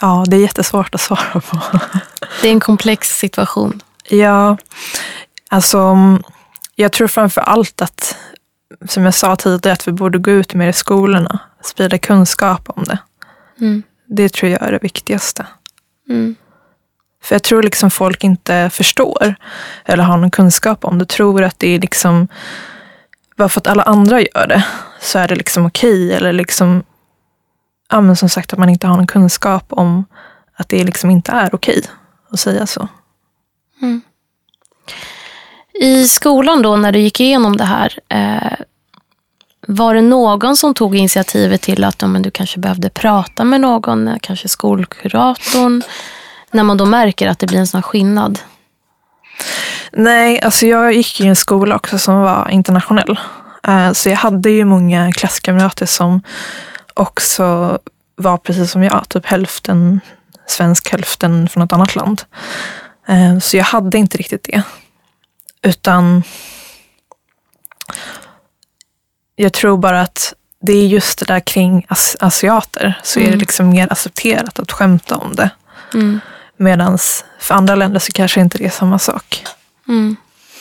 ja, 0.00 0.24
det 0.28 0.36
är 0.36 0.40
jättesvårt 0.40 0.94
att 0.94 1.00
svara 1.00 1.40
på. 1.40 1.60
Det 2.42 2.48
är 2.48 2.52
en 2.52 2.60
komplex 2.60 3.18
situation. 3.18 3.82
Ja, 4.08 4.56
alltså 5.48 5.96
jag 6.74 6.92
tror 6.92 7.08
framför 7.08 7.40
allt 7.40 7.82
att, 7.82 8.16
som 8.88 9.04
jag 9.04 9.14
sa 9.14 9.36
tidigare, 9.36 9.72
att 9.72 9.88
vi 9.88 9.92
borde 9.92 10.18
gå 10.18 10.30
ut 10.30 10.54
mer 10.54 10.68
i 10.68 10.72
skolorna, 10.72 11.38
sprida 11.62 11.98
kunskap 11.98 12.62
om 12.66 12.84
det. 12.84 12.98
Mm. 13.60 13.82
Det 14.06 14.32
tror 14.32 14.50
jag 14.52 14.62
är 14.62 14.72
det 14.72 14.82
viktigaste. 14.82 15.46
Mm. 16.08 16.36
För 17.22 17.34
jag 17.34 17.42
tror 17.42 17.62
liksom 17.62 17.90
folk 17.90 18.24
inte 18.24 18.70
förstår 18.70 19.34
eller 19.84 20.04
har 20.04 20.16
någon 20.16 20.30
kunskap 20.30 20.84
om 20.84 20.98
det. 20.98 21.08
Tror 21.08 21.42
att 21.42 21.58
det 21.58 21.68
är 21.68 21.80
liksom, 21.80 22.28
bara 23.36 23.48
för 23.48 23.60
att 23.60 23.66
alla 23.66 23.82
andra 23.82 24.20
gör 24.20 24.46
det 24.46 24.64
så 25.00 25.18
är 25.18 25.28
det 25.28 25.34
liksom 25.34 25.66
okej. 25.66 26.12
Eller 26.12 26.32
liksom, 26.32 26.82
ja 27.90 28.00
men 28.00 28.16
som 28.16 28.28
sagt 28.28 28.52
att 28.52 28.58
man 28.58 28.68
inte 28.68 28.86
har 28.86 28.96
någon 28.96 29.06
kunskap 29.06 29.64
om 29.68 30.04
att 30.56 30.68
det 30.68 30.84
liksom 30.84 31.10
inte 31.10 31.32
är 31.32 31.54
okej 31.54 31.82
att 32.30 32.40
säga 32.40 32.66
så. 32.66 32.88
Mm. 33.82 34.00
I 35.74 36.08
skolan 36.08 36.62
då, 36.62 36.76
när 36.76 36.92
du 36.92 36.98
gick 36.98 37.20
igenom 37.20 37.56
det 37.56 37.64
här, 37.64 37.98
eh, 38.08 38.52
var 39.66 39.94
det 39.94 40.02
någon 40.02 40.56
som 40.56 40.74
tog 40.74 40.96
initiativet 40.96 41.62
till 41.62 41.84
att 41.84 42.02
ja, 42.02 42.08
men 42.08 42.22
du 42.22 42.30
kanske 42.30 42.58
behövde 42.58 42.90
prata 42.90 43.44
med 43.44 43.60
någon, 43.60 44.08
eh, 44.08 44.16
kanske 44.20 44.48
skolkuratorn, 44.48 45.82
när 46.50 46.62
man 46.62 46.76
då 46.76 46.84
märker 46.84 47.28
att 47.28 47.38
det 47.38 47.46
blir 47.46 47.58
en 47.58 47.66
sån 47.66 47.78
här 47.78 47.82
skillnad? 47.82 48.38
Nej, 49.92 50.40
alltså 50.40 50.66
jag 50.66 50.92
gick 50.92 51.20
i 51.20 51.26
en 51.26 51.36
skola 51.36 51.76
också 51.76 51.98
som 51.98 52.20
var 52.20 52.48
internationell. 52.50 53.20
Eh, 53.68 53.92
Så 53.92 54.08
jag 54.08 54.16
hade 54.16 54.50
ju 54.50 54.64
många 54.64 55.12
klasskamrater 55.12 55.86
som 55.86 56.22
också 56.94 57.78
var 58.16 58.36
precis 58.36 58.70
som 58.70 58.82
jag, 58.82 59.08
typ 59.08 59.26
hälften 59.26 60.00
svensk, 60.46 60.92
hälften 60.92 61.48
från 61.48 61.62
ett 61.62 61.72
annat 61.72 61.94
land. 61.96 62.22
Eh, 63.08 63.38
Så 63.38 63.56
jag 63.56 63.64
hade 63.64 63.98
inte 63.98 64.18
riktigt 64.18 64.44
det. 64.44 64.62
Utan 65.62 66.22
jag 69.36 69.52
tror 69.52 69.76
bara 69.78 70.00
att 70.00 70.34
det 70.60 70.72
är 70.72 70.86
just 70.86 71.18
det 71.18 71.24
där 71.24 71.40
kring 71.40 71.86
as- 71.88 72.16
asiater 72.20 73.00
så 73.02 73.20
är 73.20 73.30
det 73.30 73.36
liksom 73.36 73.68
mer 73.70 73.92
accepterat 73.92 74.58
att 74.58 74.72
skämta 74.72 75.16
om 75.16 75.34
det. 75.34 75.50
Mm. 75.94 76.20
Medan 76.56 76.98
för 77.40 77.54
andra 77.54 77.74
länder 77.74 78.00
så 78.00 78.12
kanske 78.12 78.40
inte 78.40 78.58
det 78.58 78.64
är 78.66 78.70
samma 78.70 78.98
sak. 78.98 79.44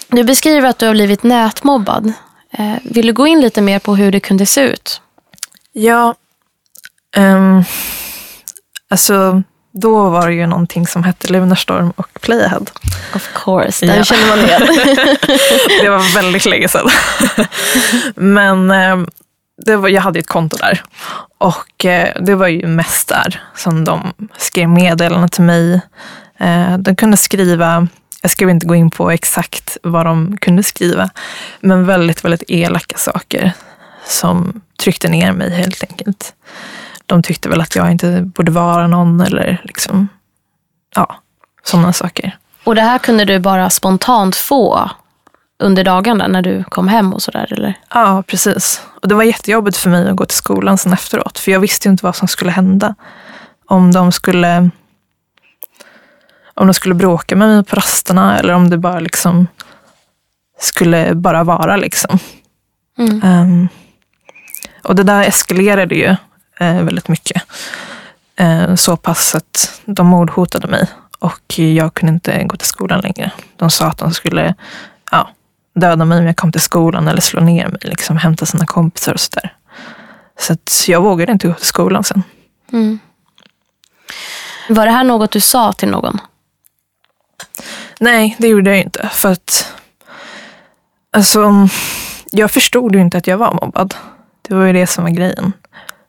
Du 0.07 0.23
beskriver 0.23 0.69
att 0.69 0.79
du 0.79 0.85
har 0.85 0.93
blivit 0.93 1.23
nätmobbad. 1.23 2.13
Eh, 2.51 2.73
vill 2.83 3.07
du 3.07 3.13
gå 3.13 3.27
in 3.27 3.41
lite 3.41 3.61
mer 3.61 3.79
på 3.79 3.95
hur 3.95 4.11
det 4.11 4.19
kunde 4.19 4.45
se 4.45 4.61
ut? 4.61 5.01
Ja, 5.73 6.15
ehm, 7.15 7.63
alltså 8.89 9.43
då 9.73 10.09
var 10.09 10.27
det 10.27 10.33
ju 10.33 10.47
någonting 10.47 10.87
som 10.87 11.03
hette 11.03 11.33
Lunarstorm 11.33 11.93
och 11.95 12.07
Playahead. 12.21 12.65
Of 13.15 13.29
course, 13.35 13.85
den 13.85 13.97
Ja. 13.97 14.03
känner 14.03 14.27
man 14.27 14.39
igen. 14.39 14.61
Det 15.81 15.89
var 15.89 16.15
väldigt 16.15 16.45
länge 16.45 16.67
sedan. 16.67 16.89
Men 18.15 18.71
ehm, 18.71 19.07
det 19.65 19.75
var, 19.75 19.89
jag 19.89 20.01
hade 20.01 20.19
ett 20.19 20.27
konto 20.27 20.57
där. 20.57 20.83
Och 21.37 21.85
eh, 21.85 22.21
det 22.21 22.35
var 22.35 22.47
ju 22.47 22.67
mest 22.67 23.07
där 23.09 23.43
som 23.55 23.85
de 23.85 24.13
skrev 24.37 24.69
meddelanden 24.69 25.29
till 25.29 25.43
mig. 25.43 25.81
Eh, 26.39 26.77
de 26.77 26.95
kunde 26.95 27.17
skriva, 27.17 27.87
jag 28.21 28.31
ska 28.31 28.49
inte 28.49 28.65
gå 28.65 28.75
in 28.75 28.89
på 28.89 29.11
exakt 29.11 29.77
vad 29.83 30.05
de 30.05 30.37
kunde 30.37 30.63
skriva, 30.63 31.09
men 31.59 31.85
väldigt, 31.85 32.25
väldigt 32.25 32.43
elaka 32.47 32.97
saker 32.97 33.53
som 34.05 34.61
tryckte 34.83 35.09
ner 35.09 35.31
mig 35.31 35.49
helt 35.49 35.83
enkelt. 35.89 36.33
De 37.05 37.23
tyckte 37.23 37.49
väl 37.49 37.61
att 37.61 37.75
jag 37.75 37.91
inte 37.91 38.21
borde 38.21 38.51
vara 38.51 38.87
någon 38.87 39.21
eller 39.21 39.61
liksom, 39.63 40.07
ja, 40.95 41.15
sådana 41.63 41.93
saker. 41.93 42.37
Och 42.63 42.75
det 42.75 42.81
här 42.81 42.97
kunde 42.99 43.25
du 43.25 43.39
bara 43.39 43.69
spontant 43.69 44.35
få 44.35 44.89
under 45.59 45.83
dagarna 45.83 46.27
när 46.27 46.41
du 46.41 46.63
kom 46.63 46.87
hem 46.87 47.13
och 47.13 47.21
sådär 47.21 47.53
eller? 47.53 47.73
Ja, 47.89 48.23
precis. 48.27 48.81
Och 49.01 49.07
det 49.07 49.15
var 49.15 49.23
jättejobbigt 49.23 49.77
för 49.77 49.89
mig 49.89 50.09
att 50.09 50.15
gå 50.15 50.25
till 50.25 50.37
skolan 50.37 50.77
sen 50.77 50.93
efteråt. 50.93 51.39
För 51.39 51.51
jag 51.51 51.59
visste 51.59 51.87
ju 51.87 51.91
inte 51.91 52.05
vad 52.05 52.15
som 52.15 52.27
skulle 52.27 52.51
hända. 52.51 52.95
Om 53.65 53.91
de 53.91 54.11
skulle 54.11 54.69
om 56.61 56.67
de 56.67 56.73
skulle 56.73 56.95
bråka 56.95 57.35
med 57.35 57.47
mig 57.47 57.63
på 57.63 57.75
rasterna 57.75 58.39
eller 58.39 58.53
om 58.53 58.69
det 58.69 58.77
bara 58.77 58.99
liksom 58.99 59.47
skulle 60.59 61.15
bara 61.15 61.43
vara 61.43 61.75
liksom. 61.75 62.19
Mm. 62.97 63.21
Ehm, 63.23 63.67
och 64.83 64.95
det 64.95 65.03
där 65.03 65.23
eskalerade 65.23 65.95
ju 65.95 66.15
eh, 66.59 66.83
väldigt 66.83 67.07
mycket. 67.07 67.43
Eh, 68.35 68.75
så 68.75 68.97
pass 68.97 69.35
att 69.35 69.81
de 69.85 70.07
mordhotade 70.07 70.67
mig 70.67 70.87
och 71.19 71.59
jag 71.59 71.93
kunde 71.93 72.13
inte 72.13 72.43
gå 72.43 72.57
till 72.57 72.67
skolan 72.67 73.01
längre. 73.01 73.31
De 73.55 73.69
sa 73.69 73.87
att 73.87 73.97
de 73.97 74.13
skulle 74.13 74.55
ja, 75.11 75.29
döda 75.75 76.05
mig 76.05 76.19
om 76.19 76.25
jag 76.25 76.37
kom 76.37 76.51
till 76.51 76.61
skolan 76.61 77.07
eller 77.07 77.21
slå 77.21 77.41
ner 77.41 77.67
mig, 77.67 77.79
liksom 77.81 78.17
hämta 78.17 78.45
sina 78.45 78.65
kompisar 78.65 79.13
och 79.13 79.19
sådär. 79.19 79.53
Så 80.39 80.53
att 80.53 80.85
jag 80.87 81.01
vågade 81.01 81.31
inte 81.31 81.47
gå 81.47 81.53
till 81.53 81.65
skolan 81.65 82.03
sen. 82.03 82.23
Mm. 82.71 82.99
Var 84.69 84.85
det 84.85 84.91
här 84.91 85.03
något 85.03 85.31
du 85.31 85.39
sa 85.39 85.73
till 85.73 85.89
någon? 85.89 86.19
Nej, 88.01 88.35
det 88.39 88.47
gjorde 88.47 88.69
jag 88.69 88.79
inte. 88.79 89.09
För 89.13 89.31
att 89.31 89.73
alltså, 91.11 91.67
jag 92.31 92.51
förstod 92.51 92.95
ju 92.95 93.01
inte 93.01 93.17
att 93.17 93.27
jag 93.27 93.37
var 93.37 93.53
mobbad. 93.53 93.95
Det 94.41 94.55
var 94.55 94.65
ju 94.65 94.73
det 94.73 94.87
som 94.87 95.03
var 95.03 95.11
grejen. 95.11 95.53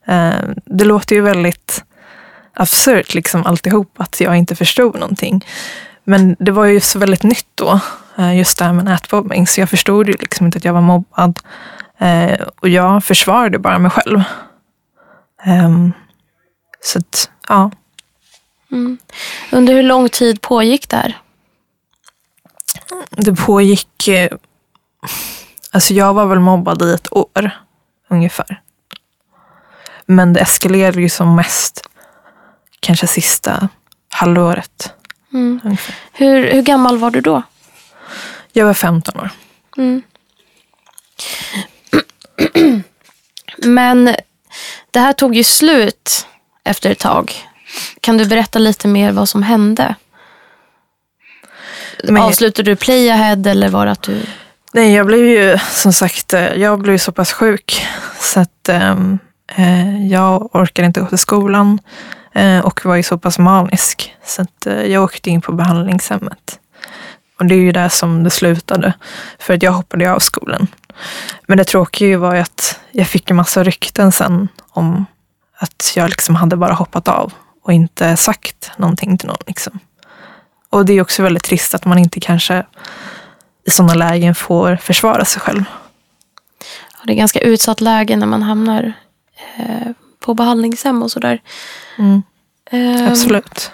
Eh, 0.07 0.51
det 0.65 0.85
låter 0.85 1.17
ju 1.17 1.23
väldigt 1.23 1.85
absurt 2.55 3.15
liksom 3.15 3.47
alltihop 3.47 4.01
att 4.01 4.21
jag 4.21 4.37
inte 4.37 4.57
förstod 4.57 4.95
någonting. 4.95 5.47
Men 6.05 6.37
det 6.39 6.51
var 6.51 6.65
ju 6.65 6.81
så 6.81 6.99
väldigt 6.99 7.23
nytt 7.23 7.49
då, 7.55 7.81
eh, 8.19 8.37
just 8.39 8.59
det 8.59 8.65
här 8.65 8.73
med 8.73 8.85
nätmobbning. 8.85 9.47
Så 9.47 9.61
jag 9.61 9.71
förstod 9.71 10.09
ju 10.09 10.13
liksom 10.13 10.47
inte 10.47 10.59
att 10.59 10.65
jag 10.65 10.73
var 10.73 10.81
mobbad. 10.81 11.39
Eh, 11.99 12.41
och 12.61 12.69
jag 12.69 13.05
försvarade 13.05 13.59
bara 13.59 13.79
mig 13.79 13.91
själv. 13.91 14.23
Ehm, 15.45 15.93
så 16.81 16.99
att, 16.99 17.31
ja. 17.49 17.71
Mm. 18.71 18.99
Under 19.53 19.75
hur 19.75 19.83
lång 19.83 20.09
tid 20.09 20.41
pågick 20.41 20.89
det 20.89 20.97
här? 20.97 21.22
Det 23.11 23.35
pågick... 23.35 24.09
eh, 24.09 24.29
Alltså 25.71 25.95
jag 25.95 26.15
var 26.15 26.27
väl 26.27 26.41
mobbad 26.41 26.83
i 26.83 26.95
ett 26.95 27.13
år 27.13 27.51
ungefär. 28.09 28.61
Men 30.07 30.33
det 30.33 30.41
eskalerade 30.41 31.01
ju 31.01 31.09
som 31.09 31.35
mest 31.37 31.89
kanske 32.81 33.07
sista 33.07 33.69
halvåret. 34.11 34.93
Ungefär. 35.33 35.95
Hur, 36.13 36.53
hur 36.53 36.63
gammal 36.63 36.99
var 36.99 37.11
du 37.11 37.21
då? 37.21 37.43
Jag 38.53 38.67
var 38.67 38.75
15 38.75 39.21
år. 39.21 39.31
Men 43.57 44.17
det 44.91 45.01
här 45.01 45.13
tog 45.13 45.35
ju 45.35 45.45
slut 45.45 46.27
efter 46.65 46.91
ett 46.91 46.99
tag. 46.99 47.33
Kan 48.01 48.19
du 48.19 48.27
berätta 48.27 48.59
lite 48.59 48.89
mer 48.89 49.13
vad 49.13 49.29
som 49.29 49.43
hände? 49.43 49.95
Men- 52.03 52.23
Avslutade 52.23 52.71
du 52.71 52.77
Playahead 52.77 53.47
eller 53.47 53.69
var 53.69 53.87
det 53.87 53.93
att 53.93 54.03
du... 54.03 54.23
Nej, 54.73 54.95
jag 54.95 55.07
blev 55.07 55.25
ju 55.25 55.59
som 55.71 55.93
sagt, 55.93 56.35
eh, 56.35 56.55
jag 56.55 56.79
blev 56.79 56.99
så 56.99 57.13
pass 57.13 57.33
sjuk 57.33 57.87
så 58.21 58.41
att 58.41 58.69
ehm, 58.69 59.19
eh, 59.57 60.07
jag 60.07 60.57
orkade 60.57 60.87
inte 60.87 61.01
gå 61.01 61.07
till 61.07 61.19
skolan 61.19 61.79
eh, 62.35 62.59
och 62.59 62.85
var 62.85 62.97
ju 62.97 63.03
så 63.03 63.19
pass 63.19 63.39
manisk 63.39 64.15
så 64.25 64.43
att 64.43 64.67
eh, 64.67 64.83
jag 64.83 65.05
åkte 65.05 65.31
in 65.31 65.41
på 65.41 65.53
behandlingshemmet. 65.53 66.59
Och 67.39 67.47
det 67.47 67.55
är 67.55 67.59
ju 67.59 67.73
där 67.73 67.89
som 67.89 68.25
det 68.25 68.31
slutade, 68.31 68.93
för 69.39 69.55
att 69.55 69.63
jag 69.63 69.73
hoppade 69.73 70.13
av 70.13 70.19
skolan. 70.19 70.67
Men 71.47 71.59
det 71.59 71.65
tråkiga 71.65 72.09
ju 72.09 72.17
var 72.17 72.35
ju 72.35 72.41
att 72.41 72.79
jag 72.93 73.07
fick 73.07 73.31
en 73.31 73.37
massa 73.37 73.65
rykten 73.65 74.13
sen 74.13 74.49
om 74.71 75.07
att 75.59 75.93
jag 75.97 76.09
liksom 76.09 76.35
hade 76.35 76.57
bara 76.57 76.73
hoppat 76.73 77.09
av 77.09 77.33
och 77.65 77.73
inte 77.73 78.17
sagt 78.17 78.71
någonting 78.77 79.19
till 79.19 79.29
någon. 79.29 79.43
Liksom. 79.47 79.79
Och 80.73 80.85
det 80.87 80.93
är 80.93 81.03
också 81.03 81.23
väldigt 81.23 81.43
trist 81.45 81.75
att 81.75 81.85
man 81.85 81.99
inte 81.99 82.21
kanske 82.21 82.67
i 83.67 83.71
sådana 83.71 83.95
lägen 83.95 84.35
får 84.35 84.77
försvara 84.77 85.25
sig 85.25 85.41
själv. 85.43 85.65
Ja, 86.93 86.99
Det 87.07 87.13
är 87.13 87.17
ganska 87.17 87.41
utsatt 87.41 87.81
läge 87.81 88.17
när 88.17 88.27
man 88.27 88.43
hamnar 88.43 88.93
eh, 89.59 89.91
på 90.21 90.35
behandlingshem 90.35 91.03
och 91.03 91.11
sådär. 91.11 91.41
Mm, 91.99 92.23
Eh, 92.71 93.09
absolut. 93.09 93.71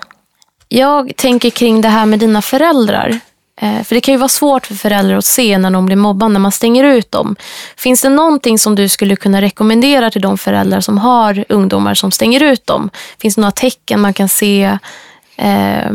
Jag 0.69 1.13
tänker 1.17 1.51
kring 1.51 1.81
det 1.81 1.89
här 1.89 2.07
med 2.07 2.19
dina 2.19 2.43
föräldrar. 2.43 3.21
Eh, 3.61 3.83
För 3.83 3.95
det 3.95 4.01
kan 4.01 4.15
ju 4.15 4.19
vara 4.19 4.29
svårt 4.29 4.67
för 4.67 4.75
föräldrar 4.75 5.17
att 5.17 5.25
se 5.25 5.59
när 5.59 5.71
de 5.71 5.87
blir 5.87 5.97
mobbade, 5.97 6.33
när 6.33 6.41
man 6.41 6.53
stänger 6.53 6.85
ut 6.85 7.13
dem. 7.13 7.37
Finns 7.77 8.03
det 8.03 8.09
någonting 8.09 8.59
som 8.59 8.75
du 8.75 8.89
skulle 8.89 9.17
kunna 9.17 9.41
rekommendera 9.43 10.11
till 10.11 10.21
de 10.23 10.39
föräldrar 10.39 10.81
som 10.81 10.99
har 10.99 11.45
ungdomar 11.49 11.95
som 11.95 12.11
stänger 12.11 12.43
ut 12.43 12.67
dem? 12.67 12.91
Finns 13.21 13.35
det 13.35 13.41
några 13.41 13.53
tecken 13.53 14.01
man 14.01 14.13
kan 14.15 14.29
se 14.29 14.79
eh, 15.37 15.91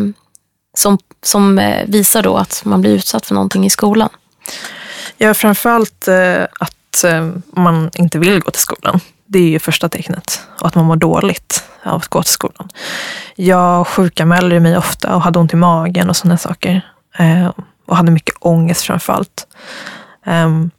som, 0.73 0.97
som 1.23 1.59
eh, 1.59 1.87
visar 1.87 2.23
då 2.23 2.37
att 2.37 2.61
man 2.65 2.81
blir 2.81 2.91
utsatt 2.91 3.25
för 3.25 3.33
någonting 3.35 3.65
i 3.65 3.69
skolan? 3.69 4.09
Ja, 5.17 5.33
framförallt 5.33 6.07
eh, 6.07 6.43
att 6.59 7.03
eh, 7.03 7.29
man 7.53 7.91
inte 7.95 8.19
vill 8.19 8.39
gå 8.39 8.51
till 8.51 8.61
skolan. 8.61 8.99
Det 9.25 9.39
är 9.39 9.49
ju 9.49 9.59
första 9.59 9.89
tecknet. 9.89 10.41
Och 10.59 10.67
att 10.67 10.75
man 10.75 10.85
mår 10.85 10.95
dåligt 10.95 11.63
av 11.83 11.95
att 11.95 12.07
gå 12.07 12.23
till 12.23 12.31
skolan. 12.31 12.69
Jag 13.35 13.87
sjukanmälde 13.87 14.59
mig 14.59 14.77
ofta 14.77 15.15
och 15.15 15.21
hade 15.21 15.39
ont 15.39 15.53
i 15.53 15.55
magen 15.55 16.09
och 16.09 16.17
sådana 16.17 16.37
saker. 16.37 16.81
Och 17.85 17.97
hade 17.97 18.11
mycket 18.11 18.35
ångest 18.39 18.81
framförallt. 18.81 19.47
Ehm, 20.25 20.71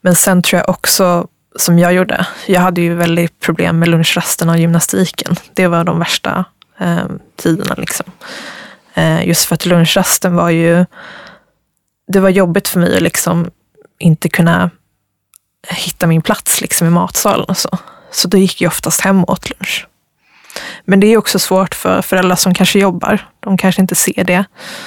men 0.00 0.14
sen 0.14 0.42
tror 0.42 0.58
jag 0.58 0.68
också, 0.68 1.26
som 1.56 1.78
jag 1.78 1.92
gjorde, 1.92 2.26
jag 2.46 2.60
hade 2.60 2.80
ju 2.80 2.94
väldigt 2.94 3.40
problem 3.40 3.78
med 3.78 3.88
lunchrasterna 3.88 4.52
och 4.52 4.58
gymnastiken. 4.58 5.36
Det 5.54 5.66
var 5.66 5.84
de 5.84 5.98
värsta 5.98 6.44
eh, 6.78 7.06
tiderna. 7.36 7.74
Liksom. 7.78 8.06
Eh, 8.98 9.28
just 9.28 9.44
för 9.44 9.54
att 9.54 9.66
lunchrasten 9.66 10.34
var 10.34 10.50
ju 10.50 10.86
det 12.06 12.20
var 12.20 12.28
jobbigt 12.28 12.68
för 12.68 12.80
mig 12.80 12.96
att 12.96 13.02
liksom 13.02 13.50
inte 13.98 14.28
kunna 14.28 14.70
hitta 15.68 16.06
min 16.06 16.22
plats 16.22 16.60
liksom 16.60 16.86
i 16.86 16.90
matsalen 16.90 17.46
och 17.48 17.56
så. 17.56 17.78
Så 18.10 18.28
då 18.28 18.38
gick 18.38 18.60
jag 18.60 18.68
oftast 18.68 19.00
hem 19.00 19.24
och 19.24 19.30
åt 19.30 19.50
lunch. 19.50 19.86
Men 20.84 21.00
det 21.00 21.06
är 21.06 21.16
också 21.16 21.38
svårt 21.38 21.74
för 21.74 22.02
föräldrar 22.02 22.36
som 22.36 22.54
kanske 22.54 22.78
jobbar. 22.78 23.28
De 23.40 23.56
kanske 23.56 23.82
inte 23.82 23.94
ser 23.94 24.24
det 24.24 24.44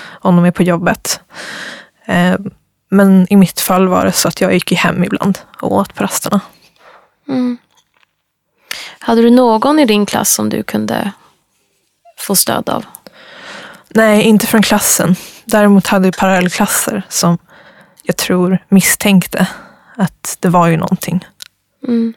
om 0.10 0.36
de 0.36 0.46
är 0.46 0.52
på 0.52 0.64
jobbet. 0.64 1.20
Eh, 2.06 2.36
men 2.90 3.28
i 3.30 3.36
mitt 3.36 3.60
fall 3.60 3.88
var 3.88 4.06
det 4.06 4.12
så 4.12 4.28
att 4.28 4.42
jag 4.42 4.54
gick 4.54 4.74
hem 4.74 5.04
ibland 5.04 5.40
och 5.62 5.72
åt 5.72 5.96
på 5.96 6.04
rasterna. 6.04 6.40
Mm. 7.28 7.58
Hade 9.00 9.22
du 9.22 9.30
någon 9.30 9.80
i 9.80 9.86
din 9.86 10.06
klass 10.06 10.34
som 10.34 10.50
du 10.50 10.64
kunde 10.64 11.12
få 12.18 12.36
stöd 12.36 12.70
av? 12.70 12.86
Nej, 13.94 14.22
inte 14.24 14.48
från 14.48 14.62
klassen. 14.62 15.16
däremot 15.46 15.88
hade 15.88 16.08
jag 16.08 16.18
parallellklasser 16.18 17.04
som 17.10 17.38
jag 18.04 18.18
tror 18.18 18.64
misstänkte 18.70 19.48
att 19.98 20.38
det 20.40 20.50
var 20.50 20.68
ju 20.68 20.78
någonting. 20.78 21.26
Mm. 21.88 22.14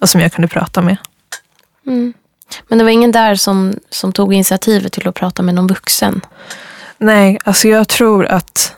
Och 0.00 0.10
som 0.10 0.20
jag 0.20 0.32
kunde 0.32 0.48
prata 0.48 0.82
med. 0.82 0.96
Mm. 1.86 2.14
Men 2.68 2.78
det 2.78 2.84
var 2.84 2.90
ingen 2.90 3.12
där 3.12 3.34
som, 3.34 3.74
som 3.90 4.12
tog 4.12 4.34
initiativet 4.34 4.92
till 4.92 5.08
att 5.08 5.14
prata 5.14 5.42
med 5.42 5.54
någon 5.54 5.66
vuxen? 5.66 6.20
Nej, 6.98 7.38
alltså 7.44 7.68
jag 7.68 7.88
tror 7.88 8.26
att 8.26 8.76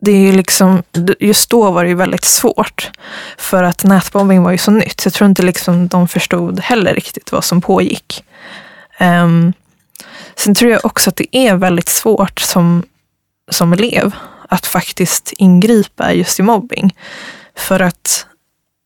det 0.00 0.28
är 0.28 0.32
liksom, 0.32 0.82
just 1.20 1.50
då 1.50 1.70
var 1.70 1.84
det 1.84 1.88
ju 1.88 1.94
väldigt 1.94 2.24
svårt. 2.24 2.90
För 3.38 3.62
att 3.62 3.84
nätbombing 3.84 4.42
var 4.42 4.50
ju 4.50 4.58
så 4.58 4.70
nytt. 4.70 5.04
Jag 5.04 5.14
tror 5.14 5.30
inte 5.30 5.42
liksom 5.42 5.88
de 5.88 6.08
förstod 6.08 6.60
heller 6.60 6.94
riktigt 6.94 7.32
vad 7.32 7.44
som 7.44 7.60
pågick. 7.60 8.24
Um, 9.00 9.52
sen 10.36 10.54
tror 10.54 10.70
jag 10.70 10.84
också 10.84 11.10
att 11.10 11.16
det 11.16 11.36
är 11.36 11.54
väldigt 11.54 11.88
svårt 11.88 12.40
som, 12.40 12.82
som 13.50 13.72
elev 13.72 14.14
att 14.48 14.66
faktiskt 14.66 15.32
ingripa 15.36 16.12
just 16.12 16.40
i 16.40 16.42
mobbing. 16.42 16.96
För 17.56 17.80
att 17.80 18.26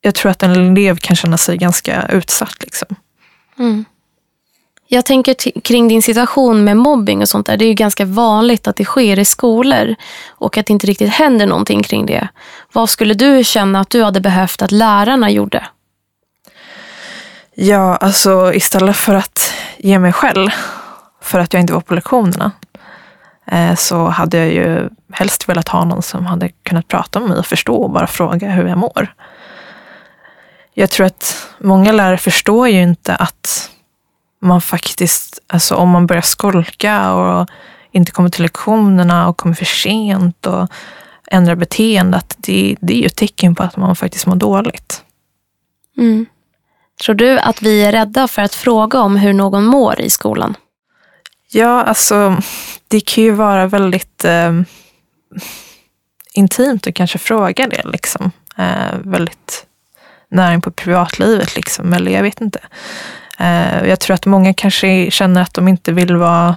jag 0.01 0.15
tror 0.15 0.31
att 0.31 0.43
en 0.43 0.51
elev 0.51 0.97
kan 0.97 1.17
känna 1.17 1.39
sig 1.39 1.57
ganska 1.57 2.07
utsatt. 2.09 2.57
Liksom. 2.61 2.97
Mm. 3.59 3.85
Jag 4.89 5.05
tänker 5.05 5.61
kring 5.61 5.89
din 5.89 6.03
situation 6.03 6.65
med 6.65 6.77
mobbing 6.77 7.23
och 7.23 7.29
sånt 7.29 7.47
där. 7.47 7.57
Det 7.57 7.65
är 7.65 7.69
ju 7.69 7.75
ganska 7.75 8.05
vanligt 8.05 8.69
att 8.69 8.77
det 8.77 8.85
sker 8.85 9.19
i 9.19 9.25
skolor 9.25 9.95
och 10.29 10.59
att 10.59 10.67
det 10.67 10.73
inte 10.73 10.87
riktigt 10.87 11.11
händer 11.11 11.47
någonting 11.47 11.83
kring 11.83 12.07
det. 12.07 12.29
Vad 12.73 12.91
skulle 12.91 13.15
du 13.15 13.45
känna 13.45 13.81
att 13.81 13.91
du 13.91 14.03
hade 14.03 14.21
behövt 14.21 14.63
att 14.63 14.73
lärarna 14.73 15.31
gjorde? 15.31 15.67
Ja, 17.55 17.97
alltså 17.97 18.55
istället 18.55 18.97
för 18.97 19.15
att 19.15 19.53
ge 19.79 19.99
mig 19.99 20.13
själv 20.13 20.51
för 21.27 21.39
att 21.39 21.53
jag 21.53 21.61
inte 21.61 21.73
var 21.73 21.81
på 21.81 21.95
lektionerna 21.95 22.53
eh, 23.47 23.75
så 23.75 24.09
hade 24.09 24.39
jag 24.39 24.53
ju 24.53 24.89
helst 25.13 25.49
velat 25.49 25.69
ha 25.69 25.85
någon 25.85 26.03
som 26.03 26.27
hade 26.27 26.49
kunnat 26.49 26.89
prata 26.89 27.21
med 27.21 27.29
mig 27.29 27.39
och 27.39 27.47
förstå 27.47 27.75
och 27.75 27.91
bara 27.91 28.07
fråga 28.07 28.51
hur 28.51 28.67
jag 28.69 28.79
mår. 28.79 29.15
Jag 30.75 30.91
tror 30.91 31.07
att 31.07 31.49
många 31.59 31.93
lärare 31.93 32.19
förstår 32.19 32.69
ju 32.69 32.83
inte 32.83 33.15
att 33.15 33.71
man 34.41 34.61
faktiskt, 34.61 35.43
alltså 35.47 35.75
om 35.75 35.91
man 35.91 36.07
börjar 36.07 36.23
skolka 36.23 37.15
och 37.15 37.49
inte 37.93 38.13
kommer 38.13 38.29
till 38.29 38.43
lektionerna 38.43 39.29
och 39.29 39.37
kommer 39.37 39.55
för 39.55 39.65
sent 39.65 40.47
och 40.47 40.69
ändrar 41.27 41.55
beteende, 41.55 42.17
att 42.17 42.37
det, 42.39 42.77
det 42.81 42.95
är 42.95 42.99
ju 42.99 43.07
ett 43.07 43.17
tecken 43.17 43.55
på 43.55 43.63
att 43.63 43.77
man 43.77 43.97
faktiskt 43.97 44.27
mår 44.27 44.37
dåligt. 44.37 45.03
Mm. 45.99 46.27
Tror 47.05 47.15
du 47.15 47.39
att 47.39 47.63
vi 47.63 47.85
är 47.85 47.93
rädda 47.93 48.29
för 48.29 48.43
att 48.43 48.55
fråga 48.55 49.01
om 49.01 49.17
hur 49.17 49.33
någon 49.33 49.65
mår 49.65 50.01
i 50.01 50.11
skolan? 50.11 50.55
Ja, 51.51 51.83
alltså 51.83 52.37
det 52.89 53.01
kan 53.01 53.25
ju 53.25 53.31
vara 53.31 53.67
väldigt 53.67 54.25
eh, 54.25 54.53
intimt 56.33 56.87
att 56.87 56.95
kanske 56.95 57.19
fråga 57.19 57.67
det. 57.67 57.83
Liksom. 57.85 58.31
Eh, 58.59 58.99
väldigt 58.99 59.67
näring 60.29 60.61
på 60.61 60.71
privatlivet, 60.71 61.57
liksom. 61.57 61.93
eller 61.93 62.13
jag 62.13 62.23
vet 62.23 62.41
inte. 62.41 62.61
Eh, 63.39 63.89
jag 63.89 64.01
tror 64.01 64.15
att 64.15 64.27
många 64.27 64.55
kanske 64.55 65.11
känner 65.11 65.43
att 65.43 65.55
de 65.55 65.69
inte 65.69 65.93
vill 65.93 66.17
vara 66.17 66.57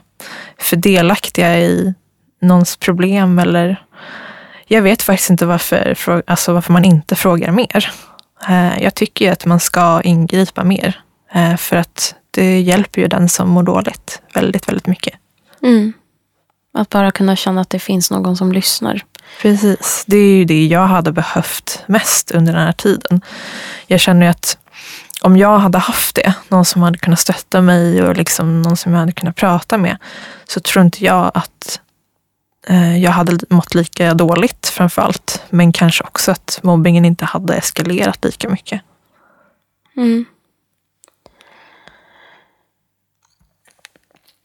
för 0.58 0.75
delaktiga 0.75 1.60
i 1.60 1.93
någons 2.41 2.77
problem 2.77 3.39
eller 3.39 3.84
jag 4.67 4.81
vet 4.81 5.01
faktiskt 5.01 5.29
inte 5.29 5.46
varför, 5.46 6.24
alltså 6.27 6.53
varför 6.53 6.74
man 6.74 6.86
inte 6.86 7.15
frågar 7.15 7.51
mer. 7.51 7.91
Eh, 8.50 8.84
jag 8.84 8.96
tycker 8.96 9.25
ju 9.25 9.31
att 9.31 9.46
man 9.46 9.60
ska 9.60 10.01
ingripa 10.01 10.63
mer 10.63 11.01
eh, 11.34 11.55
för 11.55 11.75
att 11.75 12.15
det 12.39 12.60
hjälper 12.62 13.01
ju 13.01 13.08
den 13.08 13.29
som 13.29 13.50
mår 13.50 13.63
dåligt 13.63 14.22
väldigt, 14.34 14.67
väldigt 14.67 14.88
mycket. 14.88 15.13
Mm. 15.63 15.93
Att 16.74 16.89
bara 16.89 17.12
kunna 17.12 17.36
känna 17.36 17.62
att 17.62 17.69
det 17.69 17.79
finns 17.79 18.12
någon 18.12 18.38
som 18.38 18.51
lyssnar. 18.51 19.03
Precis, 19.41 20.03
det 20.08 20.17
är 20.17 20.36
ju 20.38 20.46
det 20.46 20.65
jag 20.65 20.88
hade 20.88 21.12
behövt 21.12 21.84
mest 21.88 22.31
under 22.31 22.53
den 22.53 22.62
här 22.62 22.72
tiden. 22.72 23.22
Jag 23.88 24.00
känner 24.00 24.25
ju 24.25 24.29
att 24.29 24.58
om 25.21 25.38
jag 25.38 25.60
hade 25.60 25.78
haft 25.78 26.15
det, 26.15 26.34
någon 26.47 26.65
som 26.65 26.82
hade 26.82 26.97
kunnat 26.97 27.19
stötta 27.19 27.62
mig 27.62 28.04
och 28.04 28.17
liksom 28.17 28.62
någon 28.62 28.78
som 28.78 28.91
jag 28.91 28.99
hade 28.99 29.12
kunnat 29.12 29.36
prata 29.36 29.78
med, 29.78 29.97
så 30.47 30.60
tror 30.60 30.86
inte 30.86 31.06
jag 31.06 31.32
att 31.34 31.80
eh, 32.67 32.97
jag 32.97 33.12
hade 33.12 33.38
mått 33.49 33.75
lika 33.75 34.13
dåligt 34.13 34.67
framför 34.67 35.02
allt. 35.02 35.43
Men 35.49 35.71
kanske 35.71 36.04
också 36.04 36.32
att 36.32 36.60
mobbingen 36.63 37.06
inte 37.06 37.25
hade 37.25 37.56
eskalerat 37.56 38.25
lika 38.25 38.49
mycket. 38.49 38.82
Mm. 39.95 40.25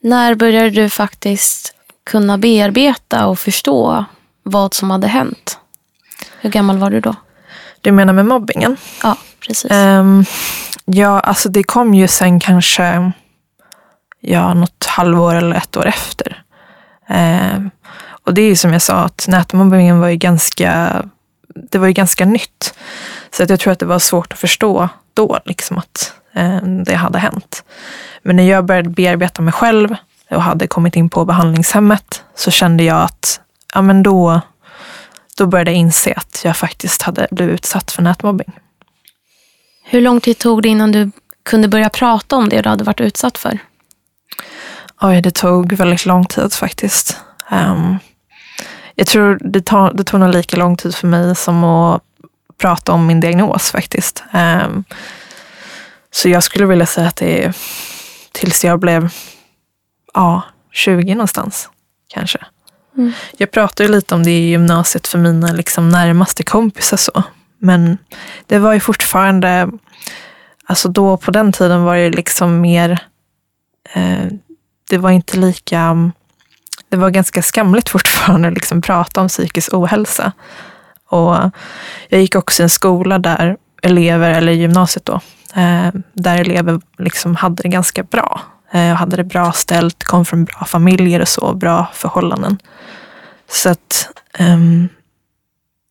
När 0.04 0.34
började 0.34 0.70
du 0.70 0.90
faktiskt 0.90 1.74
kunna 2.04 2.38
bearbeta 2.38 3.26
och 3.26 3.38
förstå 3.38 4.04
vad 4.42 4.74
som 4.74 4.90
hade 4.90 5.06
hänt? 5.06 5.58
Hur 6.40 6.50
gammal 6.50 6.78
var 6.78 6.90
du 6.90 7.00
då? 7.00 7.14
Du 7.80 7.92
menar 7.92 8.12
med 8.12 8.26
mobbingen? 8.26 8.76
Ja, 9.02 9.16
precis. 9.40 9.70
Um, 9.70 10.24
ja, 10.84 11.20
alltså 11.20 11.48
det 11.48 11.62
kom 11.62 11.94
ju 11.94 12.08
sen 12.08 12.40
kanske 12.40 13.12
ja, 14.20 14.54
något 14.54 14.84
halvår 14.86 15.34
eller 15.34 15.56
ett 15.56 15.76
år 15.76 15.86
efter. 15.86 16.42
Um, 17.08 17.70
och 18.06 18.34
det 18.34 18.42
är 18.42 18.48
ju 18.48 18.56
som 18.56 18.72
jag 18.72 18.82
sa, 18.82 18.94
att 18.94 19.26
nätmobbningen 19.28 20.00
var 20.00 20.08
ju 20.08 20.16
ganska, 20.16 21.02
det 21.54 21.78
var 21.78 21.86
ju 21.86 21.92
ganska 21.92 22.24
nytt. 22.24 22.74
Så 23.30 23.42
att 23.42 23.50
jag 23.50 23.60
tror 23.60 23.72
att 23.72 23.78
det 23.78 23.86
var 23.86 23.98
svårt 23.98 24.32
att 24.32 24.38
förstå 24.38 24.88
då 25.14 25.38
liksom 25.44 25.78
att 25.78 26.14
det 26.84 26.94
hade 26.94 27.18
hänt. 27.18 27.64
Men 28.22 28.36
när 28.36 28.50
jag 28.50 28.64
började 28.64 28.88
bearbeta 28.88 29.42
mig 29.42 29.52
själv 29.52 29.96
och 30.30 30.42
hade 30.42 30.66
kommit 30.66 30.96
in 30.96 31.10
på 31.10 31.24
behandlingshemmet 31.24 32.22
så 32.34 32.50
kände 32.50 32.84
jag 32.84 33.02
att 33.02 33.40
ja, 33.74 33.82
men 33.82 34.02
då, 34.02 34.40
då 35.36 35.46
började 35.46 35.70
jag 35.70 35.78
inse 35.78 36.14
att 36.16 36.40
jag 36.44 36.56
faktiskt 36.56 37.02
hade 37.02 37.28
blivit 37.30 37.54
utsatt 37.54 37.90
för 37.90 38.02
nätmobbing. 38.02 38.52
Hur 39.84 40.00
lång 40.00 40.20
tid 40.20 40.38
tog 40.38 40.62
det 40.62 40.68
innan 40.68 40.92
du 40.92 41.10
kunde 41.42 41.68
börja 41.68 41.88
prata 41.88 42.36
om 42.36 42.48
det 42.48 42.62
du 42.62 42.68
hade 42.68 42.84
varit 42.84 43.00
utsatt 43.00 43.38
för? 43.38 43.58
Oj, 45.00 45.22
det 45.22 45.30
tog 45.30 45.72
väldigt 45.72 46.06
lång 46.06 46.24
tid 46.24 46.52
faktiskt. 46.52 47.20
Um, 47.50 47.98
jag 48.94 49.06
tror 49.06 49.38
det, 49.40 49.60
tar, 49.60 49.92
det 49.92 50.04
tog 50.04 50.20
nog 50.20 50.34
lika 50.34 50.56
lång 50.56 50.76
tid 50.76 50.94
för 50.94 51.06
mig 51.06 51.36
som 51.36 51.64
att 51.64 52.02
prata 52.58 52.92
om 52.92 53.06
min 53.06 53.20
diagnos 53.20 53.70
faktiskt. 53.70 54.24
Um, 54.32 54.84
så 56.14 56.28
jag 56.28 56.42
skulle 56.42 56.66
vilja 56.66 56.86
säga 56.86 57.08
att 57.08 57.16
det 57.16 57.44
är 57.44 57.54
tills 58.32 58.64
jag 58.64 58.80
blev 58.80 59.08
ja, 60.14 60.42
20 60.72 61.14
någonstans 61.14 61.68
kanske. 62.08 62.38
Mm. 62.96 63.12
Jag 63.36 63.50
pratade 63.50 63.88
lite 63.88 64.14
om 64.14 64.22
det 64.22 64.30
i 64.30 64.48
gymnasiet 64.48 65.06
för 65.06 65.18
mina 65.18 65.52
liksom 65.52 65.88
närmaste 65.88 66.42
kompisar. 66.42 66.96
så. 66.96 67.22
Men 67.58 67.98
det 68.46 68.58
var 68.58 68.72
ju 68.72 68.80
fortfarande, 68.80 69.68
alltså 70.64 70.88
då 70.88 71.16
på 71.16 71.30
den 71.30 71.52
tiden 71.52 71.82
var 71.82 71.96
det 71.96 72.10
liksom 72.10 72.60
mer, 72.60 72.98
eh, 73.92 74.26
det 74.90 74.98
var 74.98 75.10
inte 75.10 75.36
lika, 75.36 76.10
det 76.88 76.96
var 76.96 77.10
ganska 77.10 77.42
skamligt 77.42 77.88
fortfarande 77.88 78.48
att 78.48 78.54
liksom 78.54 78.82
prata 78.82 79.20
om 79.20 79.28
psykisk 79.28 79.74
ohälsa. 79.74 80.32
Och 81.08 81.36
jag 82.08 82.20
gick 82.20 82.34
också 82.34 82.62
i 82.62 82.64
en 82.64 82.70
skola 82.70 83.18
där 83.18 83.56
elever, 83.82 84.30
eller 84.30 84.52
gymnasiet 84.52 85.04
då, 85.04 85.20
där 86.12 86.40
elever 86.40 86.80
liksom 86.98 87.36
hade 87.36 87.62
det 87.62 87.68
ganska 87.68 88.02
bra. 88.02 88.40
Eh, 88.72 88.94
hade 88.94 89.16
det 89.16 89.24
bra 89.24 89.52
ställt, 89.52 90.04
kom 90.04 90.24
från 90.24 90.44
bra 90.44 90.64
familjer 90.64 91.20
och 91.20 91.28
så, 91.28 91.54
bra 91.54 91.90
förhållanden. 91.94 92.58
Så 93.50 93.70
att 93.70 94.08
um, 94.38 94.88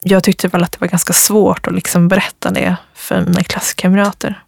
jag 0.03 0.23
tyckte 0.23 0.47
väl 0.47 0.63
att 0.63 0.71
det 0.71 0.81
var 0.81 0.87
ganska 0.87 1.13
svårt 1.13 1.67
att 1.67 1.73
liksom 1.73 2.07
berätta 2.07 2.51
det 2.51 2.75
för 2.93 3.21
mina 3.21 3.43
klasskamrater. 3.43 4.43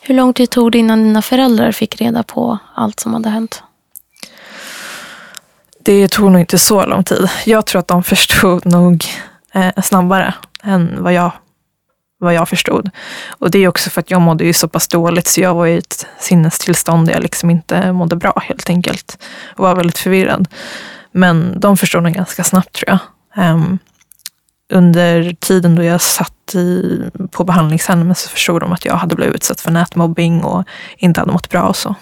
Hur 0.00 0.14
lång 0.14 0.32
tid 0.32 0.50
tog 0.50 0.72
det 0.72 0.78
innan 0.78 1.02
dina 1.02 1.22
föräldrar 1.22 1.72
fick 1.72 2.00
reda 2.00 2.22
på 2.22 2.58
allt 2.74 3.00
som 3.00 3.14
hade 3.14 3.28
hänt? 3.28 3.62
Det 5.80 6.08
tog 6.08 6.32
nog 6.32 6.40
inte 6.40 6.58
så 6.58 6.86
lång 6.86 7.04
tid. 7.04 7.28
Jag 7.44 7.66
tror 7.66 7.80
att 7.80 7.88
de 7.88 8.02
förstod 8.02 8.66
nog 8.66 9.04
eh, 9.52 9.82
snabbare 9.82 10.34
än 10.62 11.02
vad 11.02 11.12
jag 11.12 11.32
vad 12.18 12.34
jag 12.34 12.48
förstod. 12.48 12.90
Och 13.38 13.50
det 13.50 13.58
är 13.58 13.68
också 13.68 13.90
för 13.90 14.00
att 14.00 14.10
jag 14.10 14.20
mådde 14.20 14.44
ju 14.44 14.52
så 14.52 14.68
pass 14.68 14.88
dåligt 14.88 15.26
så 15.26 15.40
jag 15.40 15.54
var 15.54 15.66
i 15.66 15.78
ett 15.78 16.06
sinnestillstånd 16.18 17.06
där 17.06 17.12
jag 17.12 17.22
liksom 17.22 17.50
inte 17.50 17.92
mådde 17.92 18.16
bra 18.16 18.42
helt 18.44 18.70
enkelt. 18.70 19.18
Och 19.56 19.64
var 19.64 19.74
väldigt 19.74 19.98
förvirrad. 19.98 20.48
Men 21.12 21.60
de 21.60 21.76
förstod 21.76 22.02
nog 22.02 22.12
ganska 22.12 22.44
snabbt 22.44 22.72
tror 22.72 22.88
jag. 22.88 22.98
Um, 23.50 23.78
under 24.72 25.36
tiden 25.40 25.74
då 25.74 25.82
jag 25.82 26.00
satt 26.00 26.54
i, 26.54 27.00
på 27.30 27.44
behandlingshemmet 27.44 28.18
så 28.18 28.28
förstod 28.28 28.62
de 28.62 28.72
att 28.72 28.84
jag 28.84 28.94
hade 28.94 29.14
blivit 29.14 29.34
utsatt 29.34 29.60
för 29.60 29.70
nätmobbing 29.70 30.44
och 30.44 30.64
inte 30.96 31.20
hade 31.20 31.32
mått 31.32 31.50
bra 31.50 31.62
och 31.62 31.76
så. 31.76 31.94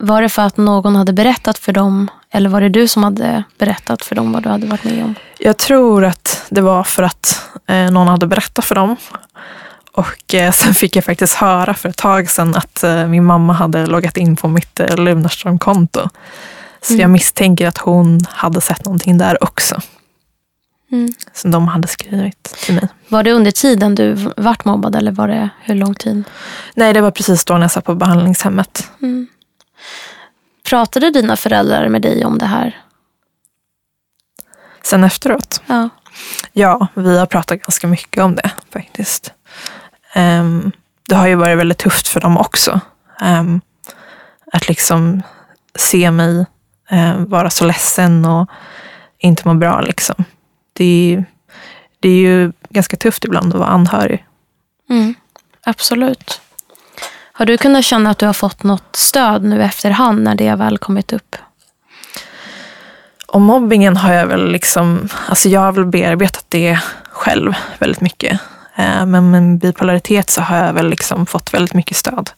Var 0.00 0.22
det 0.22 0.28
för 0.28 0.42
att 0.42 0.56
någon 0.56 0.96
hade 0.96 1.12
berättat 1.12 1.58
för 1.58 1.72
dem 1.72 2.10
eller 2.32 2.48
var 2.50 2.60
det 2.60 2.68
du 2.68 2.88
som 2.88 3.02
hade 3.04 3.44
berättat 3.58 4.04
för 4.04 4.14
dem 4.14 4.32
vad 4.32 4.42
du 4.42 4.48
hade 4.48 4.66
varit 4.66 4.84
med 4.84 5.04
om? 5.04 5.14
Jag 5.38 5.56
tror 5.56 6.04
att 6.04 6.46
det 6.48 6.60
var 6.60 6.84
för 6.84 7.02
att 7.02 7.42
eh, 7.66 7.90
någon 7.90 8.08
hade 8.08 8.26
berättat 8.26 8.64
för 8.64 8.74
dem. 8.74 8.96
Och 9.92 10.34
eh, 10.34 10.52
sen 10.52 10.74
fick 10.74 10.96
jag 10.96 11.04
faktiskt 11.04 11.34
höra 11.34 11.74
för 11.74 11.88
ett 11.88 11.96
tag 11.96 12.30
sedan 12.30 12.54
att 12.56 12.84
eh, 12.84 13.06
min 13.06 13.24
mamma 13.24 13.52
hade 13.52 13.86
loggat 13.86 14.16
in 14.16 14.36
på 14.36 14.48
mitt 14.48 14.80
eh, 14.80 14.96
Lunarstorm-konto. 14.96 16.08
Så 16.82 16.92
Mm. 16.92 17.00
jag 17.00 17.10
misstänker 17.10 17.68
att 17.68 17.78
hon 17.78 18.20
hade 18.28 18.60
sett 18.60 18.84
någonting 18.84 19.18
där 19.18 19.44
också. 19.44 19.80
Mm. 20.92 21.12
Som 21.32 21.50
de 21.50 21.68
hade 21.68 21.88
skrivit 21.88 22.42
till 22.64 22.74
mig. 22.74 22.88
Var 23.08 23.22
det 23.22 23.32
under 23.32 23.50
tiden 23.50 23.94
du 23.94 24.30
vart 24.36 24.64
mobbad 24.64 24.96
eller 24.96 25.12
var 25.12 25.28
det 25.28 25.48
hur 25.62 25.74
lång 25.74 25.94
tid? 25.94 26.24
Nej, 26.74 26.92
det 26.92 27.00
var 27.00 27.10
precis 27.10 27.44
då 27.44 27.54
när 27.54 27.60
jag 27.60 27.70
satt 27.70 27.84
på 27.84 27.94
behandlingshemmet. 27.94 28.90
Mm. 29.02 29.26
Pratade 30.62 31.10
dina 31.10 31.36
föräldrar 31.36 31.88
med 31.88 32.02
dig 32.02 32.24
om 32.24 32.38
det 32.38 32.46
här? 32.46 32.80
Sen 34.82 35.04
efteråt. 35.04 35.62
Ja. 35.66 35.88
Ja, 36.52 36.86
vi 36.94 37.18
har 37.18 37.26
pratat 37.26 37.62
ganska 37.62 37.86
mycket 37.86 38.22
om 38.22 38.34
det 38.34 38.50
faktiskt. 38.72 39.32
Ehm, 40.12 40.72
det 41.08 41.14
har 41.14 41.26
ju 41.26 41.34
varit 41.34 41.58
väldigt 41.58 41.78
tufft 41.78 42.08
för 42.08 42.20
dem 42.20 42.38
också. 42.38 42.80
Ehm, 43.20 43.60
att 44.52 44.68
liksom 44.68 45.22
se 45.74 46.10
mig 46.10 46.46
eh, 46.90 47.16
vara 47.16 47.50
så 47.50 47.64
ledsen 47.64 48.24
och 48.24 48.50
inte 49.18 49.48
må 49.48 49.54
bra. 49.54 49.80
Liksom. 49.80 50.24
Det, 50.72 51.14
är, 51.14 51.24
det 52.00 52.08
är 52.08 52.16
ju 52.16 52.52
ganska 52.68 52.96
tufft 52.96 53.24
ibland 53.24 53.52
att 53.54 53.60
vara 53.60 53.70
anhörig. 53.70 54.26
Mm. 54.90 55.14
Absolut. 55.62 56.40
Har 57.40 57.46
du 57.46 57.58
kunnat 57.58 57.84
känna 57.84 58.10
att 58.10 58.18
du 58.18 58.26
har 58.26 58.32
fått 58.32 58.62
något 58.62 58.96
stöd 58.96 59.44
nu 59.44 59.62
efterhand 59.62 60.22
när 60.22 60.34
det 60.34 60.54
väl 60.54 60.78
kommit 60.78 61.12
upp? 61.12 61.36
Och 63.26 63.40
mobbingen 63.40 63.96
har 63.96 64.12
jag 64.12 64.26
väl 64.26 64.52
liksom, 64.52 65.08
alltså 65.28 65.48
jag 65.48 65.60
har 65.60 65.72
väl 65.72 65.86
bearbetat 65.86 66.44
det 66.48 66.78
själv 67.10 67.54
väldigt 67.78 68.00
mycket. 68.00 68.40
Eh, 68.76 69.06
Men 69.06 69.30
med 69.30 69.58
bipolaritet 69.58 70.30
så 70.30 70.40
har 70.40 70.56
jag 70.56 70.72
väl 70.72 70.90
liksom 70.90 71.26
fått 71.26 71.54
väldigt 71.54 71.74
mycket 71.74 71.96
stöd. 71.96 72.30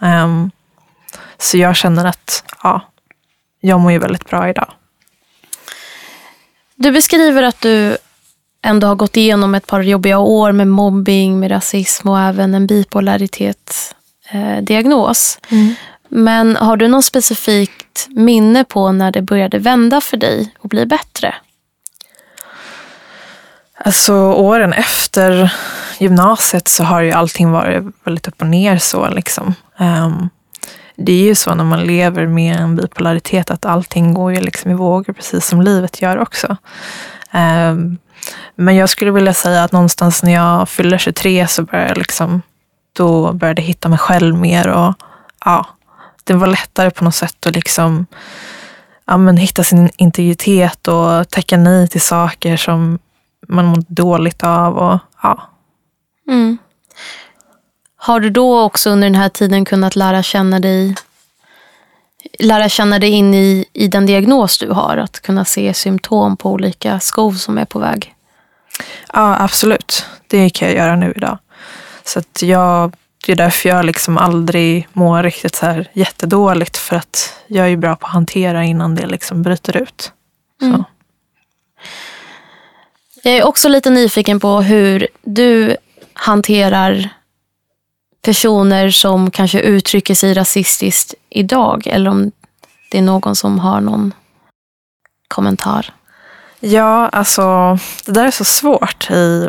Ehm, 0.00 0.50
Så 1.38 1.58
jag 1.58 1.76
känner 1.76 2.04
att, 2.04 2.44
ja, 2.62 2.80
jag 3.60 3.80
mår 3.80 3.92
ju 3.92 3.98
väldigt 3.98 4.30
bra 4.30 4.48
idag. 4.48 4.72
Du 6.74 6.92
beskriver 6.92 7.42
att 7.42 7.60
du 7.60 7.96
ändå 8.62 8.86
har 8.86 8.94
gått 8.94 9.16
igenom 9.16 9.54
ett 9.54 9.66
par 9.66 9.80
jobbiga 9.80 10.18
år 10.18 10.52
med 10.52 10.68
mobbing, 10.68 11.40
med 11.40 11.50
rasism 11.50 12.08
och 12.08 12.20
även 12.20 12.54
en 12.54 12.66
bipolaritetsdiagnos. 14.32 15.38
Men 16.08 16.56
har 16.56 16.76
du 16.76 16.88
något 16.88 17.04
specifikt 17.04 18.06
minne 18.08 18.64
på 18.64 18.92
när 18.92 19.12
det 19.12 19.22
började 19.22 19.58
vända 19.58 20.00
för 20.00 20.16
dig 20.16 20.54
och 20.58 20.68
bli 20.68 20.86
bättre? 20.86 21.34
Alltså 23.84 24.14
åren 24.14 24.72
efter 24.72 25.54
gymnasiet 25.98 26.68
så 26.68 26.84
har 26.84 27.00
ju 27.00 27.12
allting 27.12 27.50
varit 27.50 27.84
väldigt 28.04 28.28
upp 28.28 28.40
och 28.40 28.46
ner 28.46 28.78
så 28.78 29.08
liksom. 29.08 29.54
Ehm, 29.78 30.28
det 30.96 31.12
är 31.12 31.24
ju 31.24 31.34
så 31.34 31.54
när 31.54 31.64
man 31.64 31.84
lever 31.84 32.26
med 32.26 32.56
en 32.56 32.76
bipolaritet 32.76 33.50
att 33.50 33.64
allting 33.64 34.14
går 34.14 34.34
ju 34.34 34.40
liksom 34.40 34.70
i 34.70 34.74
vågor 34.74 35.12
precis 35.12 35.46
som 35.46 35.62
livet 35.62 36.02
gör 36.02 36.18
också. 36.18 36.56
Ehm, 37.30 37.98
men 38.54 38.76
jag 38.76 38.88
skulle 38.88 39.10
vilja 39.10 39.34
säga 39.34 39.64
att 39.64 39.72
någonstans 39.72 40.22
när 40.22 40.32
jag 40.32 40.68
fyller 40.68 40.98
23 40.98 41.46
så 41.46 41.62
började 41.62 41.88
jag 41.88 41.98
liksom, 41.98 42.42
då 42.92 43.32
började 43.32 43.62
jag 43.62 43.66
hitta 43.66 43.88
mig 43.88 43.98
själv 43.98 44.34
mer 44.36 44.68
och 44.68 44.94
ja, 45.44 45.66
det 46.24 46.34
var 46.34 46.46
lättare 46.46 46.90
på 46.90 47.04
något 47.04 47.14
sätt 47.14 47.46
att 47.46 47.54
liksom 47.54 48.06
ja, 49.04 49.16
men 49.16 49.36
hitta 49.36 49.64
sin 49.64 49.90
integritet 49.96 50.88
och 50.88 51.28
tacka 51.28 51.56
nej 51.56 51.88
till 51.88 52.00
saker 52.00 52.56
som 52.56 52.98
man 53.48 53.64
mår 53.64 53.84
dåligt 53.88 54.42
av. 54.42 54.78
Och, 54.78 54.98
ja. 55.22 55.42
Mm. 56.28 56.58
Har 57.96 58.20
du 58.20 58.30
då 58.30 58.60
också 58.60 58.90
under 58.90 59.06
den 59.06 59.14
här 59.14 59.28
tiden 59.28 59.64
kunnat 59.64 59.96
lära 59.96 60.22
känna 60.22 60.60
dig 60.60 60.94
lära 62.38 62.68
känna 62.68 62.98
dig 62.98 63.10
in 63.10 63.34
i, 63.34 63.64
i 63.72 63.88
den 63.88 64.06
diagnos 64.06 64.58
du 64.58 64.70
har? 64.70 64.96
Att 64.96 65.20
kunna 65.20 65.44
se 65.44 65.74
symptom 65.74 66.36
på 66.36 66.50
olika 66.50 67.00
skov 67.00 67.32
som 67.32 67.58
är 67.58 67.64
på 67.64 67.78
väg? 67.78 68.14
ja, 69.12 69.36
absolut. 69.40 70.06
Det 70.26 70.50
kan 70.50 70.68
jag 70.68 70.76
göra 70.76 70.96
nu 70.96 71.12
idag. 71.16 71.38
Så 72.10 72.18
att 72.18 72.42
jag, 72.42 72.96
det 73.26 73.32
är 73.32 73.36
därför 73.36 73.68
jag 73.68 73.84
liksom 73.84 74.18
aldrig 74.18 74.88
mår 74.92 75.22
riktigt 75.22 75.54
så 75.54 75.66
här 75.66 75.90
jättedåligt. 75.92 76.76
För 76.76 76.96
att 76.96 77.34
jag 77.46 77.68
är 77.68 77.76
bra 77.76 77.96
på 77.96 78.06
att 78.06 78.12
hantera 78.12 78.64
innan 78.64 78.94
det 78.94 79.06
liksom 79.06 79.42
bryter 79.42 79.76
ut. 79.76 80.12
Mm. 80.62 80.84
Jag 83.22 83.34
är 83.34 83.44
också 83.44 83.68
lite 83.68 83.90
nyfiken 83.90 84.40
på 84.40 84.60
hur 84.60 85.08
du 85.22 85.76
hanterar 86.12 87.08
personer 88.22 88.90
som 88.90 89.30
kanske 89.30 89.60
uttrycker 89.60 90.14
sig 90.14 90.34
rasistiskt 90.34 91.14
idag. 91.28 91.86
Eller 91.86 92.10
om 92.10 92.32
det 92.90 92.98
är 92.98 93.02
någon 93.02 93.36
som 93.36 93.58
har 93.58 93.80
någon 93.80 94.12
kommentar. 95.28 95.92
Ja, 96.60 97.08
alltså 97.08 97.78
det 98.04 98.12
där 98.12 98.26
är 98.26 98.30
så 98.30 98.44
svårt. 98.44 99.10
I, 99.10 99.48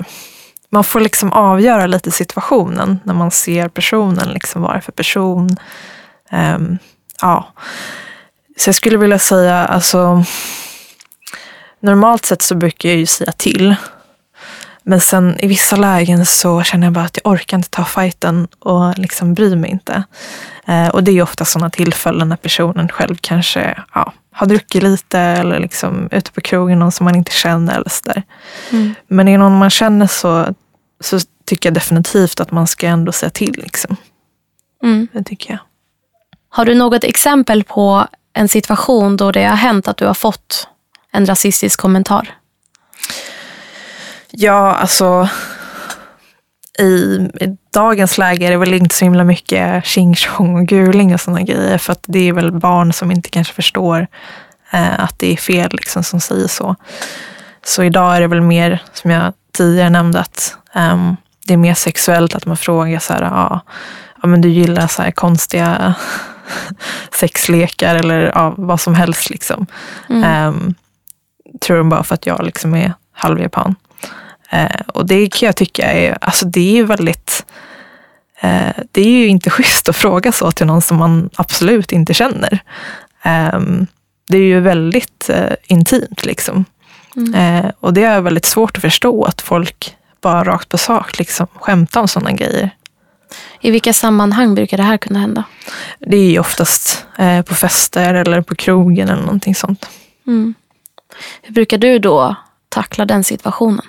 man 0.73 0.83
får 0.83 0.99
liksom 0.99 1.33
avgöra 1.33 1.87
lite 1.87 2.11
situationen 2.11 2.99
när 3.03 3.13
man 3.13 3.31
ser 3.31 3.67
personen, 3.67 4.29
liksom 4.29 4.61
vad 4.61 4.71
det 4.71 4.77
är 4.77 4.81
för 4.81 4.91
person. 4.91 5.57
Ehm, 6.29 6.77
ja. 7.21 7.53
Så 8.57 8.67
jag 8.67 8.75
skulle 8.75 8.97
vilja 8.97 9.19
säga, 9.19 9.65
alltså 9.65 10.23
normalt 11.79 12.25
sett 12.25 12.41
så 12.41 12.55
brukar 12.55 12.89
jag 12.89 12.97
ju 12.97 13.05
säga 13.05 13.31
till. 13.31 13.75
Men 14.83 15.01
sen 15.01 15.39
i 15.39 15.47
vissa 15.47 15.75
lägen 15.75 16.25
så 16.25 16.63
känner 16.63 16.87
jag 16.87 16.93
bara 16.93 17.05
att 17.05 17.19
jag 17.23 17.31
orkar 17.33 17.57
inte 17.57 17.69
ta 17.69 17.85
fighten 17.85 18.47
och 18.59 18.97
liksom 18.97 19.33
bryr 19.33 19.55
mig 19.55 19.71
inte. 19.71 20.03
Eh, 20.67 20.87
och 20.87 21.03
det 21.03 21.11
är 21.11 21.21
ofta 21.21 21.45
sådana 21.45 21.69
tillfällen 21.69 22.29
när 22.29 22.35
personen 22.35 22.89
själv 22.89 23.17
kanske 23.21 23.83
ja, 23.93 24.13
har 24.31 24.47
druckit 24.47 24.83
lite 24.83 25.19
eller 25.19 25.59
liksom 25.59 26.09
ute 26.11 26.31
på 26.31 26.41
krogen 26.41 26.79
någon 26.79 26.91
som 26.91 27.03
man 27.03 27.15
inte 27.15 27.31
känner 27.31 27.75
eller 27.75 27.89
sådär. 27.89 28.23
Mm. 28.71 28.93
Men 29.07 29.27
är 29.27 29.31
det 29.31 29.37
någon 29.37 29.57
man 29.57 29.69
känner 29.69 30.07
så, 30.07 30.55
så 31.01 31.19
tycker 31.45 31.69
jag 31.69 31.73
definitivt 31.73 32.39
att 32.39 32.51
man 32.51 32.67
ska 32.67 32.87
ändå 32.87 33.11
säga 33.11 33.29
till. 33.29 33.53
Liksom. 33.57 33.95
Mm. 34.83 35.07
Det 35.13 35.23
tycker 35.23 35.51
jag. 35.51 35.59
Har 36.49 36.65
du 36.65 36.75
något 36.75 37.03
exempel 37.03 37.63
på 37.63 38.07
en 38.33 38.47
situation 38.47 39.17
då 39.17 39.31
det 39.31 39.43
har 39.43 39.55
hänt 39.55 39.87
att 39.87 39.97
du 39.97 40.05
har 40.05 40.13
fått 40.13 40.67
en 41.11 41.25
rasistisk 41.25 41.79
kommentar? 41.79 42.37
Ja, 44.31 44.73
alltså 44.73 45.29
i, 46.79 46.83
i 47.41 47.57
dagens 47.73 48.17
läge 48.17 48.45
är 48.45 48.51
det 48.51 48.57
väl 48.57 48.73
inte 48.73 48.95
så 48.95 49.05
himla 49.05 49.23
mycket 49.23 49.85
tjing 49.85 50.15
tjong 50.15 50.55
och 50.55 50.67
guling 50.67 51.13
och 51.13 51.21
sådana 51.21 51.41
grejer. 51.41 51.77
För 51.77 51.91
att 51.91 52.03
det 52.07 52.29
är 52.29 52.33
väl 52.33 52.51
barn 52.51 52.93
som 52.93 53.11
inte 53.11 53.29
kanske 53.29 53.53
förstår 53.53 54.07
eh, 54.71 54.99
att 54.99 55.19
det 55.19 55.33
är 55.33 55.37
fel 55.37 55.69
liksom, 55.71 56.03
som 56.03 56.21
säger 56.21 56.47
så. 56.47 56.75
Så 57.63 57.83
idag 57.83 58.15
är 58.15 58.21
det 58.21 58.27
väl 58.27 58.41
mer, 58.41 58.83
som 58.93 59.11
jag 59.11 59.33
tidigare 59.51 59.89
nämnde, 59.89 60.19
att 60.19 60.57
ehm, 60.73 61.15
det 61.47 61.53
är 61.53 61.57
mer 61.57 61.73
sexuellt 61.73 62.35
att 62.35 62.45
man 62.45 62.57
frågar 62.57 62.99
så 62.99 63.13
här, 63.13 63.21
ja, 63.21 63.61
ja 64.21 64.27
men 64.27 64.41
du 64.41 64.49
gillar 64.49 64.87
så 64.87 65.01
här 65.01 65.11
konstiga 65.11 65.93
sexlekar 67.19 67.95
eller 67.95 68.31
ja, 68.35 68.53
vad 68.57 68.81
som 68.81 68.95
helst. 68.95 69.29
Liksom. 69.29 69.67
Mm. 70.09 70.23
Ehm, 70.23 70.73
tror 71.61 71.77
de 71.77 71.89
bara 71.89 72.03
för 72.03 72.15
att 72.15 72.25
jag 72.25 72.43
liksom 72.45 72.75
är 72.75 72.93
halvjapan. 73.11 73.75
Eh, 74.49 74.81
och 74.87 75.05
det 75.05 75.27
kan 75.27 75.45
jag 75.45 75.55
tycka 75.55 75.91
är, 75.91 76.17
alltså 76.21 76.45
det 76.45 76.59
är 76.59 76.73
ju 76.73 76.85
väldigt, 76.85 77.45
eh, 78.41 78.73
det 78.91 79.01
är 79.01 79.11
ju 79.11 79.27
inte 79.27 79.49
schysst 79.49 79.89
att 79.89 79.95
fråga 79.95 80.31
så 80.31 80.51
till 80.51 80.65
någon 80.65 80.81
som 80.81 80.97
man 80.97 81.29
absolut 81.35 81.91
inte 81.91 82.13
känner. 82.13 82.59
Ehm, 83.23 83.87
det 84.27 84.37
är 84.37 84.43
ju 84.43 84.59
väldigt 84.59 85.29
eh, 85.29 85.53
intimt 85.63 86.25
liksom. 86.25 86.65
Mm. 87.15 87.71
Och 87.79 87.93
det 87.93 88.03
är 88.03 88.21
väldigt 88.21 88.45
svårt 88.45 88.77
att 88.77 88.81
förstå 88.81 89.23
att 89.23 89.41
folk 89.41 89.95
bara 90.21 90.43
rakt 90.43 90.69
på 90.69 90.77
sak 90.77 91.17
liksom 91.17 91.47
skämtar 91.53 92.01
om 92.01 92.07
sådana 92.07 92.31
grejer. 92.31 92.69
I 93.61 93.71
vilka 93.71 93.93
sammanhang 93.93 94.55
brukar 94.55 94.77
det 94.77 94.83
här 94.83 94.97
kunna 94.97 95.19
hända? 95.19 95.43
Det 95.99 96.17
är 96.17 96.31
ju 96.31 96.39
oftast 96.39 97.05
eh, 97.17 97.41
på 97.41 97.55
fester 97.55 98.13
eller 98.13 98.41
på 98.41 98.55
krogen 98.55 99.09
eller 99.09 99.21
någonting 99.21 99.55
sånt. 99.55 99.89
Mm. 100.27 100.53
Hur 101.41 101.53
brukar 101.53 101.77
du 101.77 101.99
då 101.99 102.35
tackla 102.69 103.05
den 103.05 103.23
situationen? 103.23 103.85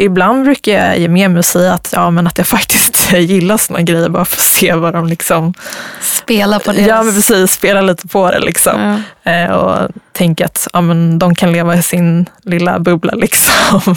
Ibland 0.00 0.44
brukar 0.44 0.72
jag 0.72 0.98
ge 0.98 1.08
med 1.08 1.30
mig 1.30 1.38
och 1.38 1.44
säga 1.44 1.72
att, 1.72 1.92
ja, 1.92 2.10
men 2.10 2.26
att 2.26 2.38
jag 2.38 2.46
faktiskt 2.46 3.12
gillar 3.18 3.56
sådana 3.56 3.82
grejer 3.82 4.08
bara 4.08 4.24
för 4.24 4.36
att 4.36 4.42
se 4.42 4.74
vad 4.74 4.92
de 4.92 5.06
liksom... 5.06 5.54
Spela 6.00 6.58
på 6.58 6.72
deras... 6.72 6.86
Ja, 6.86 7.02
men 7.02 7.14
precis. 7.14 7.52
Spela 7.52 7.80
lite 7.80 8.08
på 8.08 8.30
det 8.30 8.40
liksom. 8.40 9.02
Ja. 9.22 9.32
Eh, 9.32 9.50
och 9.50 9.90
tänka 10.12 10.44
att 10.44 10.68
ja, 10.72 10.80
men 10.80 11.18
de 11.18 11.34
kan 11.34 11.52
leva 11.52 11.76
i 11.76 11.82
sin 11.82 12.26
lilla 12.42 12.78
bubbla 12.78 13.12
liksom 13.16 13.96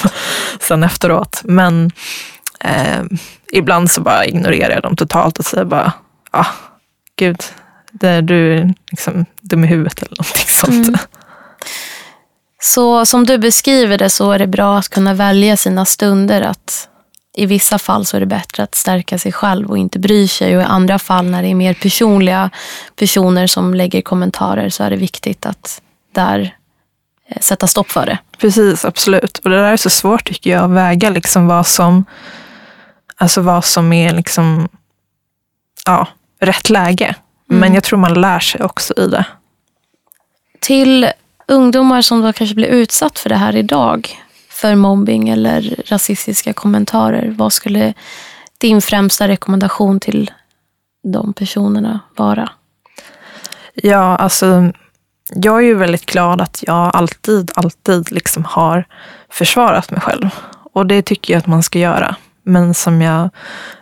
sen 0.60 0.84
efteråt. 0.84 1.42
Men 1.44 1.92
eh, 2.60 3.04
ibland 3.52 3.92
så 3.92 4.02
bara 4.02 4.26
ignorerar 4.26 4.74
jag 4.74 4.84
dem 4.84 4.96
totalt 4.96 5.40
och 5.40 5.46
säger 5.46 5.66
bara, 5.66 5.94
ah, 6.32 6.48
gud, 7.16 7.44
det 7.92 8.10
är 8.10 8.22
du 8.22 8.58
är 8.58 8.74
liksom 8.92 9.26
dum 9.42 9.64
i 9.64 9.68
huvudet 9.68 10.02
eller 10.02 10.18
någonting 10.18 10.48
sånt. 10.48 10.88
Mm. 10.88 11.00
Så 12.62 13.06
som 13.06 13.26
du 13.26 13.38
beskriver 13.38 13.98
det 13.98 14.10
så 14.10 14.32
är 14.32 14.40
det 14.40 14.48
bra 14.48 14.78
att 14.78 14.90
kunna 14.90 15.14
välja 15.14 15.58
sina 15.58 15.86
stunder 15.86 16.42
att 16.42 16.88
i 17.34 17.46
vissa 17.46 17.80
fall 17.80 18.06
så 18.06 18.18
är 18.18 18.20
det 18.20 18.26
bättre 18.26 18.64
att 18.64 18.76
stärka 18.76 19.18
sig 19.18 19.32
själv 19.32 19.70
och 19.70 19.78
inte 19.78 20.00
bry 20.00 20.28
sig. 20.28 20.56
Och 20.56 20.62
i 20.62 20.66
andra 20.66 21.00
fall 21.00 21.26
när 21.26 21.42
det 21.42 21.48
är 21.48 21.56
mer 21.56 21.74
personliga 21.74 22.50
personer 22.96 23.48
som 23.48 23.74
lägger 23.74 24.02
kommentarer 24.02 24.70
så 24.70 24.84
är 24.84 24.90
det 24.90 24.96
viktigt 24.96 25.46
att 25.46 25.82
där 26.12 26.56
sätta 27.42 27.68
stopp 27.68 27.92
för 27.92 28.06
det. 28.06 28.18
Precis, 28.38 28.86
absolut. 28.86 29.38
Och 29.38 29.50
det 29.50 29.56
där 29.56 29.72
är 29.72 29.78
så 29.78 29.90
svårt 29.90 30.26
tycker 30.26 30.50
jag, 30.50 30.64
att 30.64 30.70
väga 30.70 31.10
liksom 31.10 31.48
vad 31.48 31.68
som, 31.68 32.06
alltså 33.16 33.42
vad 33.42 33.66
som 33.66 33.94
är 33.94 34.14
liksom, 34.14 34.70
ja, 35.86 36.08
rätt 36.40 36.70
läge. 36.70 37.16
Mm. 37.50 37.60
Men 37.60 37.74
jag 37.74 37.84
tror 37.84 38.00
man 38.00 38.22
lär 38.22 38.40
sig 38.40 38.64
också 38.64 38.94
i 38.98 39.08
det. 39.08 39.26
Till 40.60 41.12
ungdomar 41.48 42.02
som 42.02 42.22
då 42.22 42.34
kanske 42.34 42.56
blir 42.56 42.68
utsatt 42.68 43.20
för 43.20 43.30
det 43.30 43.36
här 43.36 43.56
idag, 43.56 44.18
för 44.50 44.76
mobbing 44.76 45.30
eller 45.30 45.84
rasistiska 45.88 46.54
kommentarer, 46.54 47.34
vad 47.38 47.54
skulle 47.54 47.94
din 48.58 48.82
främsta 48.82 49.28
rekommendation 49.28 50.00
till 50.00 50.32
de 51.04 51.34
personerna 51.34 52.00
vara? 52.16 52.50
Ja, 53.74 54.16
alltså 54.16 54.72
jag 55.36 55.58
är 55.58 55.62
ju 55.62 55.74
väldigt 55.74 56.06
glad 56.06 56.42
att 56.42 56.64
jag 56.68 56.96
alltid, 56.96 57.52
alltid 57.56 58.12
liksom 58.12 58.46
har 58.46 58.86
försvarat 59.30 59.92
mig 59.92 60.02
själv. 60.02 60.30
Och 60.74 60.86
det 60.86 61.02
tycker 61.02 61.34
jag 61.34 61.40
att 61.40 61.48
man 61.48 61.64
ska 61.64 61.80
göra. 61.80 62.16
Men 62.44 62.74
som 62.74 63.02
jag 63.02 63.30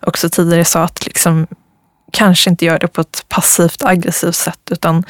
också 0.01 0.29
tidigare 0.29 0.65
sa, 0.65 0.83
att 0.83 1.05
liksom 1.05 1.47
kanske 2.11 2.49
inte 2.49 2.65
göra 2.65 2.77
det 2.77 2.87
på 2.87 3.01
ett 3.01 3.25
passivt 3.27 3.83
aggressivt 3.83 4.35
sätt, 4.35 4.59
utan 4.71 5.03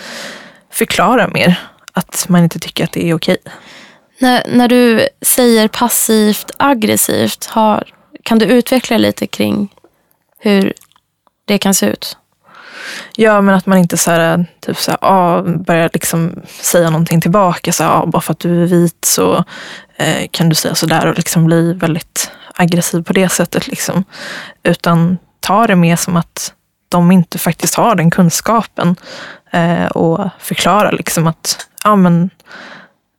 förklara 0.71 1.27
mer 1.27 1.59
att 1.93 2.25
man 2.29 2.43
inte 2.43 2.59
tycker 2.59 2.83
att 2.83 2.91
det 2.91 3.09
är 3.09 3.13
okej. 3.13 3.37
När, 4.19 4.43
när 4.47 4.67
du 4.67 5.07
säger 5.21 5.67
passivt 5.67 6.51
aggressivt, 6.57 7.45
har, 7.45 7.93
kan 8.23 8.39
du 8.39 8.45
utveckla 8.45 8.97
lite 8.97 9.27
kring 9.27 9.73
hur 10.39 10.73
det 11.45 11.57
kan 11.57 11.73
se 11.73 11.85
ut? 11.85 12.17
Ja, 13.15 13.41
men 13.41 13.55
att 13.55 13.65
man 13.65 13.77
inte 13.77 13.97
så 13.97 14.11
här, 14.11 14.45
typ 14.59 14.77
så 14.77 14.91
här, 14.91 14.97
ah, 15.01 15.41
börjar 15.41 15.89
liksom 15.93 16.41
säga 16.61 16.89
någonting 16.89 17.21
tillbaka. 17.21 17.71
Så 17.71 17.83
här, 17.83 17.91
ah, 17.91 18.05
bara 18.05 18.21
för 18.21 18.31
att 18.31 18.39
du 18.39 18.63
är 18.63 18.67
vit 18.67 19.05
så 19.05 19.43
eh, 19.95 20.27
kan 20.31 20.49
du 20.49 20.55
säga 20.55 20.75
sådär 20.75 21.07
och 21.07 21.15
liksom 21.17 21.45
bli 21.45 21.73
väldigt 21.73 22.31
aggressiv 22.53 23.03
på 23.03 23.13
det 23.13 23.29
sättet. 23.29 23.67
Liksom. 23.67 24.03
Utan 24.63 25.17
ta 25.39 25.67
det 25.67 25.75
mer 25.75 25.95
som 25.95 26.17
att 26.17 26.53
de 26.89 27.11
inte 27.11 27.37
faktiskt 27.37 27.75
har 27.75 27.95
den 27.95 28.11
kunskapen 28.11 28.95
eh, 29.51 29.85
och 29.85 30.29
förklara 30.39 30.91
liksom 30.91 31.27
att 31.27 31.67
ja, 31.83 31.95
men, 31.95 32.29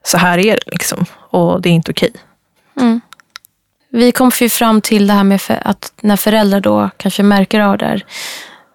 så 0.04 0.18
här 0.18 0.38
är 0.38 0.52
det 0.52 0.70
liksom, 0.72 1.06
och 1.12 1.62
det 1.62 1.68
är 1.68 1.72
inte 1.72 1.90
okej. 1.90 2.12
Mm. 2.80 3.00
Vi 3.92 4.12
kom 4.12 4.30
ju 4.40 4.48
fram 4.48 4.80
till 4.80 5.06
det 5.06 5.12
här 5.12 5.24
med 5.24 5.40
att 5.64 5.92
när 6.00 6.16
föräldrar 6.16 6.60
då 6.60 6.90
kanske 6.96 7.22
märker 7.22 7.60
av 7.60 7.78
det 7.78 7.86
här. 7.86 8.04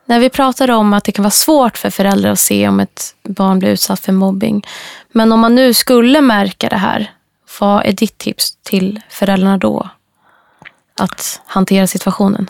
När 0.06 0.20
vi 0.20 0.30
pratade 0.30 0.74
om 0.74 0.94
att 0.94 1.04
det 1.04 1.12
kan 1.12 1.24
vara 1.24 1.32
svårt 1.32 1.78
för 1.78 1.90
föräldrar 1.90 2.32
att 2.32 2.40
se 2.40 2.68
om 2.68 2.80
ett 2.80 3.16
barn 3.24 3.60
blir 3.60 3.70
utsatt 3.70 4.00
för 4.00 4.12
mobbing. 4.12 4.66
Men 5.12 5.32
om 5.32 5.40
man 5.40 5.56
nu 5.56 5.74
skulle 5.74 6.22
märka 6.22 6.70
det 6.70 6.78
här, 6.78 7.12
vad 7.60 7.86
är 7.86 7.92
ditt 7.92 8.18
tips 8.18 8.58
till 8.64 9.02
föräldrarna 9.10 9.58
då? 9.58 9.90
Att 11.00 11.42
hantera 11.46 11.88
situationen? 11.88 12.50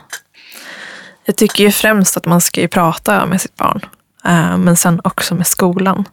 Jag 1.26 1.36
tycker 1.36 1.64
ju 1.64 1.72
främst 1.72 2.18
att 2.18 2.26
man 2.26 2.42
ska 2.42 2.62
ju 2.62 2.68
prata 2.68 3.26
med 3.26 3.42
sitt 3.42 3.56
barn. 3.56 3.82
Eh, 4.26 4.58
men 4.58 4.78
sen 4.78 5.02
också 5.04 5.36
med 5.36 5.48
skolan. 5.48 6.06